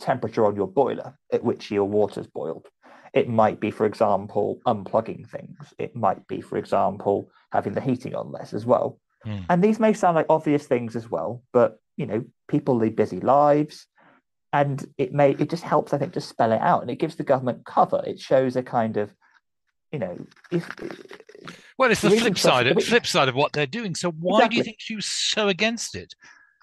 temperature 0.00 0.44
on 0.44 0.56
your 0.56 0.68
boiler 0.68 1.18
at 1.32 1.44
which 1.44 1.70
your 1.70 1.84
water's 1.84 2.26
boiled. 2.26 2.66
It 3.14 3.28
might 3.28 3.58
be, 3.58 3.70
for 3.70 3.86
example, 3.86 4.60
unplugging 4.66 5.28
things. 5.28 5.72
It 5.78 5.96
might 5.96 6.26
be, 6.26 6.40
for 6.40 6.58
example, 6.58 7.30
having 7.52 7.72
the 7.72 7.80
heating 7.80 8.14
on 8.14 8.30
less 8.30 8.52
as 8.52 8.66
well. 8.66 8.98
Mm. 9.26 9.46
And 9.48 9.64
these 9.64 9.80
may 9.80 9.92
sound 9.92 10.14
like 10.14 10.26
obvious 10.28 10.66
things 10.66 10.94
as 10.94 11.10
well, 11.10 11.42
but 11.52 11.80
you 11.96 12.06
know, 12.06 12.24
people 12.46 12.76
lead 12.76 12.96
busy 12.96 13.20
lives, 13.20 13.86
and 14.52 14.86
it 14.96 15.12
may 15.12 15.32
it 15.32 15.50
just 15.50 15.64
helps, 15.64 15.92
I 15.92 15.98
think, 15.98 16.12
to 16.12 16.20
spell 16.20 16.52
it 16.52 16.60
out, 16.60 16.82
and 16.82 16.90
it 16.90 16.98
gives 17.00 17.16
the 17.16 17.24
government 17.24 17.64
cover. 17.64 18.02
It 18.06 18.20
shows 18.20 18.56
a 18.56 18.62
kind 18.62 18.96
of, 18.96 19.12
you 19.90 19.98
know, 19.98 20.16
if 20.52 20.68
well, 21.76 21.90
it's 21.90 22.00
the 22.00 22.10
flip 22.10 22.38
side. 22.38 22.66
Of, 22.66 22.82
flip 22.82 23.06
side 23.06 23.28
of 23.28 23.34
what 23.34 23.52
they're 23.52 23.66
doing. 23.66 23.94
So 23.94 24.10
why 24.10 24.38
exactly. 24.38 24.54
do 24.54 24.56
you 24.58 24.64
think 24.64 24.76
she 24.78 24.96
was 24.96 25.06
so 25.06 25.48
against 25.48 25.96
it? 25.96 26.14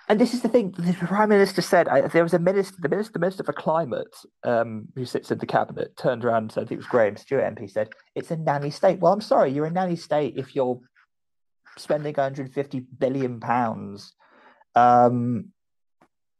And 0.07 0.19
this 0.19 0.33
is 0.33 0.41
the 0.41 0.49
thing. 0.49 0.73
The 0.77 0.93
prime 0.93 1.29
minister 1.29 1.61
said 1.61 1.87
I, 1.87 2.01
there 2.01 2.23
was 2.23 2.33
a 2.33 2.39
minister, 2.39 2.77
the 2.79 2.89
minister, 2.89 3.13
the 3.13 3.19
minister 3.19 3.43
for 3.43 3.53
climate, 3.53 4.15
um, 4.43 4.87
who 4.95 5.05
sits 5.05 5.31
in 5.31 5.39
the 5.39 5.47
cabinet, 5.47 5.97
turned 5.97 6.23
around 6.23 6.43
and 6.43 6.51
said, 6.51 6.63
"I 6.63 6.65
think 6.67 6.77
it 6.77 6.83
was 6.83 6.87
Graham 6.87 7.17
Stuart 7.17 7.55
MP 7.55 7.69
said 7.69 7.89
it's 8.13 8.31
a 8.31 8.37
nanny 8.37 8.69
state." 8.69 8.99
Well, 8.99 9.13
I'm 9.13 9.21
sorry, 9.21 9.51
you're 9.51 9.65
a 9.65 9.71
nanny 9.71 9.95
state 9.95 10.35
if 10.37 10.55
you're 10.55 10.79
spending 11.77 12.13
150 12.13 12.79
billion 12.99 13.39
pounds 13.39 14.13
um, 14.75 15.51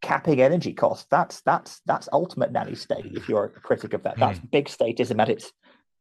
capping 0.01 0.41
energy 0.41 0.73
costs. 0.73 1.07
That's 1.09 1.41
that's 1.41 1.81
that's 1.85 2.07
ultimate 2.13 2.51
nanny 2.51 2.75
state. 2.75 3.05
If 3.13 3.27
you're 3.27 3.45
a 3.45 3.49
critic 3.49 3.93
of 3.93 4.03
that, 4.03 4.17
that's 4.17 4.39
mm. 4.39 4.51
big 4.51 4.65
statism 4.65 5.19
at 5.19 5.29
its 5.29 5.51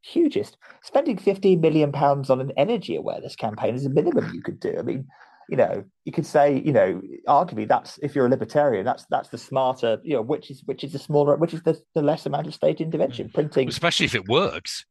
hugest. 0.03 0.59
Spending 0.83 1.17
15 1.17 1.61
million 1.61 1.93
pounds 1.93 2.29
on 2.29 2.41
an 2.41 2.53
energy 2.57 2.97
awareness 2.97 3.35
campaign 3.35 3.75
is 3.75 3.87
a 3.87 3.91
minimum 3.91 4.33
you 4.35 4.43
could 4.43 4.61
do. 4.61 4.77
I 4.79 4.83
mean, 4.83 5.07
you 5.49 5.57
know, 5.57 5.85
you 6.05 6.13
could 6.13 6.27
say, 6.27 6.63
you 6.65 6.73
know, 6.73 7.01
arguably 7.29 7.69
that's 7.69 7.99
if 8.03 8.15
you're 8.15 8.27
a 8.27 8.31
libertarian, 8.31 8.85
that's 8.85 9.05
that's 9.11 9.29
the 9.29 9.39
smarter, 9.39 9.99
you 10.03 10.15
know, 10.15 10.23
which 10.23 10.51
is 10.51 10.63
which 10.65 10.85
is 10.85 10.93
the 10.93 10.99
smaller, 10.99 11.37
which 11.37 11.55
is 11.55 11.63
the, 11.63 11.81
the 11.95 12.03
less 12.03 12.27
amount 12.27 12.47
of 12.47 12.55
state 12.55 12.81
intervention. 12.81 13.27
Hmm. 13.27 13.33
Printing, 13.33 13.69
especially 13.69 14.07
if 14.07 14.15
it 14.15 14.29
works. 14.29 14.85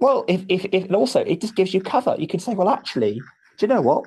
Well, 0.00 0.24
if 0.28 0.44
if, 0.48 0.66
if 0.72 0.90
also 0.92 1.20
it 1.20 1.40
just 1.40 1.56
gives 1.56 1.72
you 1.72 1.80
cover. 1.80 2.16
You 2.18 2.26
can 2.26 2.40
say, 2.40 2.54
well, 2.54 2.68
actually, 2.68 3.14
do 3.58 3.66
you 3.66 3.68
know 3.68 3.80
what? 3.80 4.06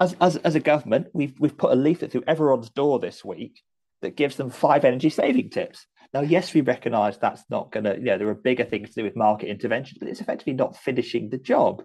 As 0.00 0.16
as 0.20 0.36
as 0.36 0.54
a 0.54 0.60
government, 0.60 1.08
we've 1.12 1.34
we've 1.38 1.56
put 1.56 1.72
a 1.72 1.76
leaflet 1.76 2.12
through 2.12 2.24
everyone's 2.26 2.70
door 2.70 2.98
this 2.98 3.24
week 3.24 3.62
that 4.00 4.16
gives 4.16 4.36
them 4.36 4.50
five 4.50 4.84
energy 4.84 5.10
saving 5.10 5.50
tips. 5.50 5.86
Now, 6.14 6.20
yes, 6.20 6.54
we 6.54 6.62
recognise 6.62 7.18
that's 7.18 7.44
not 7.50 7.70
going 7.70 7.84
to, 7.84 7.96
you 7.96 8.04
know, 8.06 8.18
there 8.18 8.28
are 8.28 8.34
bigger 8.34 8.64
things 8.64 8.90
to 8.90 8.94
do 8.96 9.04
with 9.04 9.16
market 9.16 9.48
intervention, 9.48 9.98
but 10.00 10.08
it's 10.08 10.20
effectively 10.20 10.54
not 10.54 10.76
finishing 10.76 11.28
the 11.28 11.36
job. 11.36 11.82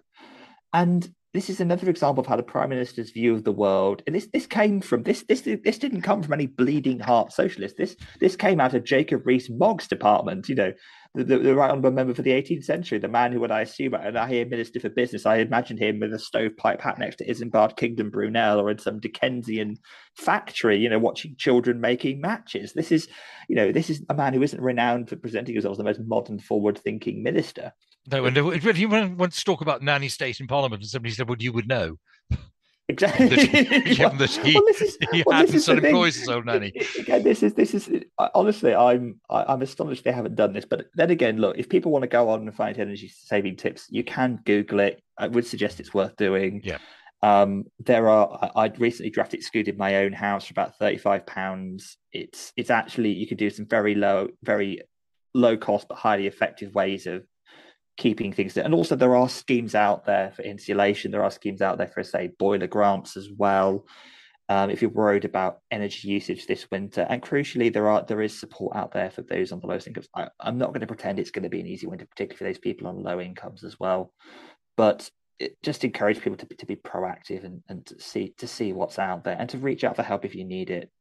And 0.71 1.08
this 1.34 1.50
is 1.50 1.60
another 1.60 1.89
example 1.89 2.22
of 2.22 2.28
how 2.28 2.36
the 2.36 2.43
prime 2.43 2.69
minister's 2.69 3.10
view 3.10 3.34
of 3.34 3.43
the 3.43 3.52
world 3.52 4.02
and 4.06 4.15
this 4.15 4.28
this 4.28 4.46
came 4.46 4.80
from 4.80 5.04
this 5.04 5.24
this 5.24 5.41
this 5.41 5.78
didn't 5.78 6.02
come 6.02 6.22
from 6.22 6.34
any 6.34 6.46
bleeding 6.46 7.00
heart 7.00 7.34
socialist. 7.34 7.78
This 7.78 7.96
this 8.19 8.36
came 8.36 8.60
out 8.60 8.74
of 8.74 8.84
jacob 8.84 9.26
rees-mogg's 9.26 9.88
department 9.88 10.48
you 10.48 10.56
know 10.56 10.74
the, 11.15 11.23
the, 11.23 11.38
the 11.38 11.56
right 11.56 11.69
honourable 11.69 11.91
member 11.91 12.13
for 12.13 12.21
the 12.21 12.32
18th 12.32 12.63
century 12.63 12.97
the 12.97 13.08
man 13.08 13.32
who 13.32 13.39
would 13.39 13.52
i 13.52 13.62
assume 13.62 13.93
and 13.93 14.17
i 14.17 14.28
hear 14.28 14.45
minister 14.45 14.80
for 14.80 14.89
business 14.89 15.26
i 15.26 15.38
imagine 15.38 15.78
him 15.78 15.99
with 15.99 16.13
a 16.13 16.19
stovepipe 16.19 16.82
hat 16.82 16.97
next 16.97 17.17
to 17.17 17.28
isambard 17.28 17.78
kingdom 17.78 18.10
brunel 18.10 18.60
or 18.60 18.69
in 18.69 18.80
some 18.80 18.99
dickensian 18.99 19.78
factory 20.15 20.78
you 20.78 20.89
know 20.89 20.99
watching 20.99 21.36
children 21.38 21.80
making 21.80 22.19
matches 22.19 22.73
this 22.73 22.91
is 22.91 23.08
you 23.47 23.56
know 23.56 23.71
this 23.71 23.89
is 23.89 24.04
a 24.10 24.13
man 24.13 24.34
who 24.34 24.41
isn't 24.41 24.62
renowned 24.62 25.08
for 25.08 25.15
presenting 25.15 25.54
himself 25.54 25.73
as 25.73 25.78
the 25.78 25.84
most 25.84 25.99
modern 26.06 26.39
forward 26.39 26.78
thinking 26.78 27.21
minister 27.21 27.71
no, 28.12 28.26
and 28.26 28.36
if 28.38 28.78
you 28.78 28.89
to 28.89 29.45
talk 29.45 29.62
about 29.62 29.82
nanny 29.82 30.10
state 30.10 30.41
in 30.41 30.47
Parliament, 30.47 30.82
and 30.82 30.89
somebody 30.89 31.13
said, 31.13 31.30
"Well, 31.30 31.38
you 31.39 31.54
would 31.54 31.69
know." 31.69 31.99
Exactly. 32.89 33.30
Given 33.30 34.17
that 34.17 34.30
he, 34.43 34.54
well, 34.54 34.67
is, 34.67 34.98
he 35.12 35.24
well, 35.26 35.38
hadn't 35.38 35.60
sort 35.62 35.84
employs 35.84 36.15
his 36.15 36.28
own 36.28 36.46
nanny. 36.46 36.74
Again, 37.00 37.24
this 37.24 37.41
is 37.41 37.54
this 37.54 37.74
is 37.74 37.89
honestly, 38.34 38.76
I'm 38.76 39.19
I'm 39.30 39.62
astonished 39.62 40.04
they 40.04 40.12
haven't 40.12 40.36
done 40.36 40.54
this. 40.54 40.65
But 40.65 40.88
then 40.96 41.10
again, 41.10 41.38
look, 41.38 41.58
if 41.58 41.69
people 41.69 41.91
want 41.91 42.04
to 42.04 42.10
go 42.10 42.30
on 42.30 42.41
and 42.41 42.56
find 42.56 42.78
energy 42.78 43.08
saving 43.08 43.56
tips, 43.56 43.88
you 43.89 44.04
can 44.04 44.39
Google 44.46 44.82
it. 44.82 45.02
I 45.17 45.28
would 45.28 45.48
suggest 45.48 45.80
it's 45.80 45.93
worth 45.93 46.15
doing. 46.17 46.62
Yeah. 46.63 46.80
Um, 47.22 47.63
there 47.80 48.10
are. 48.10 48.52
I'd 48.56 48.80
recently 48.82 49.12
drafted 49.12 49.39
excluded 49.39 49.78
my 49.78 49.98
own 49.98 50.12
house 50.12 50.48
for 50.48 50.52
about 50.52 50.78
thirty 50.78 50.98
five 50.98 51.26
pounds. 51.26 51.98
It's 52.12 52.52
it's 52.58 52.69
actually 52.69 53.13
you 53.13 53.28
can 53.28 53.38
do 53.38 53.50
some 53.50 53.65
very 53.65 53.96
low, 53.96 54.28
very 54.43 54.82
low 55.34 55.56
cost 55.56 55.88
but 55.88 55.98
highly 55.98 56.28
effective 56.28 56.76
ways 56.76 57.08
of 57.08 57.24
keeping 57.97 58.34
things 58.34 58.58
and 58.58 58.73
also 58.73 58.95
there 58.95 59.15
are 59.15 59.29
schemes 59.29 59.75
out 59.75 60.06
there 60.06 60.32
for 60.32 60.41
insulation. 60.41 61.12
There 61.12 61.23
are 61.23 61.32
schemes 61.32 61.62
out 61.62 61.77
there 61.77 61.88
for 61.88 62.03
say 62.03 62.32
boiler 62.39 62.67
grants 62.67 63.15
as 63.15 63.29
well 63.29 63.86
um, 64.49 64.69
if 64.69 64.82
you're 64.82 64.91
worried 64.91 65.25
about 65.25 65.60
energy 65.71 66.08
usage 66.08 66.45
this 66.45 66.69
winter. 66.69 67.06
And 67.10 67.21
crucially 67.21 67.71
there 67.71 67.88
are 67.88 68.03
there 68.03 68.21
is 68.21 68.38
support 68.38 68.75
out 68.75 68.91
there 68.91 69.10
for 69.10 69.21
those 69.21 69.51
on 69.51 69.60
the 69.60 69.67
lowest 69.67 69.88
incomes 69.88 70.08
I, 70.15 70.29
i'm 70.39 70.58
not 70.58 70.69
going 70.69 70.82
to 70.82 70.88
pretend 70.88 71.19
it's 71.19 71.32
going 71.32 71.43
to 71.43 71.49
be 71.49 71.60
an 71.60 71.67
easy 71.67 71.88
winter 71.88 72.06
particularly 72.06 72.38
for 72.38 72.43
those 72.43 72.60
people 72.60 72.88
on 72.88 73.03
low 73.03 73.19
incomes 73.19 73.63
as 73.63 73.79
well. 73.79 74.12
But 74.75 75.10
it 75.39 75.62
just 75.63 75.84
encourage 75.84 76.21
people 76.21 76.38
to 76.38 76.45
to 76.45 76.65
be 76.65 76.75
proactive 76.75 77.43
and, 77.43 77.63
and 77.69 77.86
to 77.86 77.99
see 77.99 78.34
to 78.38 78.47
see 78.47 78.73
what's 78.73 78.99
out 78.99 79.23
there 79.23 79.38
and 79.38 79.49
to 79.49 79.58
reach 79.58 79.84
out 79.84 79.95
for 79.95 80.03
help 80.03 80.25
if 80.25 80.36
you 80.36 80.45
need 80.45 80.69
it. 80.69 80.91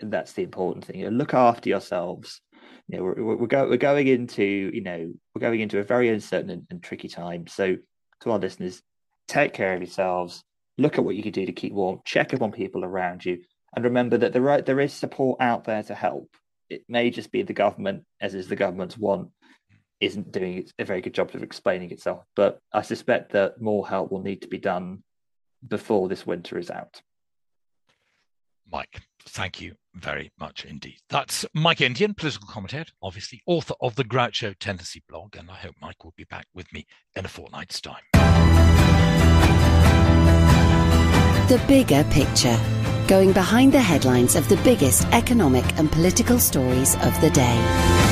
That's 0.00 0.32
the 0.32 0.44
important 0.44 0.84
thing. 0.84 1.00
You 1.00 1.10
know, 1.10 1.16
look 1.16 1.34
after 1.34 1.68
yourselves 1.68 2.40
you 2.88 2.98
know, 2.98 3.04
we're, 3.04 3.36
we're, 3.36 3.46
go, 3.46 3.68
we're 3.68 3.76
going 3.76 4.06
into, 4.06 4.44
you 4.44 4.80
know, 4.80 5.12
we're 5.34 5.40
going 5.40 5.60
into 5.60 5.78
a 5.78 5.84
very 5.84 6.08
uncertain 6.08 6.50
and, 6.50 6.66
and 6.70 6.82
tricky 6.82 7.08
time. 7.08 7.46
So 7.46 7.76
to 8.20 8.30
our 8.30 8.38
listeners, 8.38 8.82
take 9.26 9.52
care 9.52 9.74
of 9.74 9.80
yourselves, 9.80 10.42
look 10.78 10.98
at 10.98 11.04
what 11.04 11.16
you 11.16 11.22
can 11.22 11.32
do 11.32 11.46
to 11.46 11.52
keep 11.52 11.72
warm, 11.72 12.00
check 12.04 12.32
up 12.34 12.42
on 12.42 12.52
people 12.52 12.84
around 12.84 13.24
you, 13.24 13.42
and 13.74 13.84
remember 13.84 14.16
that 14.18 14.32
there, 14.32 14.62
there 14.62 14.80
is 14.80 14.92
support 14.92 15.40
out 15.40 15.64
there 15.64 15.82
to 15.82 15.94
help. 15.94 16.34
It 16.70 16.84
may 16.88 17.10
just 17.10 17.30
be 17.30 17.42
the 17.42 17.52
government, 17.52 18.04
as 18.20 18.34
is 18.34 18.48
the 18.48 18.56
government's 18.56 18.96
want, 18.96 19.30
isn't 20.00 20.32
doing 20.32 20.66
a 20.78 20.84
very 20.84 21.00
good 21.00 21.14
job 21.14 21.34
of 21.34 21.42
explaining 21.42 21.90
itself. 21.90 22.24
But 22.36 22.60
I 22.72 22.82
suspect 22.82 23.32
that 23.32 23.60
more 23.60 23.86
help 23.86 24.10
will 24.10 24.22
need 24.22 24.42
to 24.42 24.48
be 24.48 24.58
done 24.58 25.02
before 25.66 26.08
this 26.08 26.26
winter 26.26 26.58
is 26.58 26.70
out. 26.70 27.00
Mike, 28.70 29.02
thank 29.26 29.60
you 29.60 29.74
very 29.94 30.30
much 30.38 30.64
indeed. 30.64 30.98
That's 31.08 31.44
Mike 31.54 31.80
Indian, 31.80 32.14
political 32.14 32.48
commentator, 32.48 32.92
obviously 33.02 33.42
author 33.46 33.74
of 33.80 33.96
the 33.96 34.04
Groucho 34.04 34.54
Tendency 34.58 35.02
blog, 35.08 35.36
and 35.36 35.50
I 35.50 35.56
hope 35.56 35.74
Mike 35.80 36.04
will 36.04 36.14
be 36.16 36.24
back 36.24 36.46
with 36.54 36.72
me 36.72 36.86
in 37.16 37.24
a 37.24 37.28
fortnight's 37.28 37.80
time. 37.80 38.02
The 41.48 41.60
bigger 41.66 42.04
picture, 42.10 42.58
going 43.06 43.32
behind 43.32 43.72
the 43.72 43.80
headlines 43.80 44.36
of 44.36 44.48
the 44.48 44.56
biggest 44.58 45.06
economic 45.08 45.64
and 45.78 45.90
political 45.90 46.38
stories 46.38 46.94
of 46.96 47.18
the 47.20 47.30
day. 47.30 48.07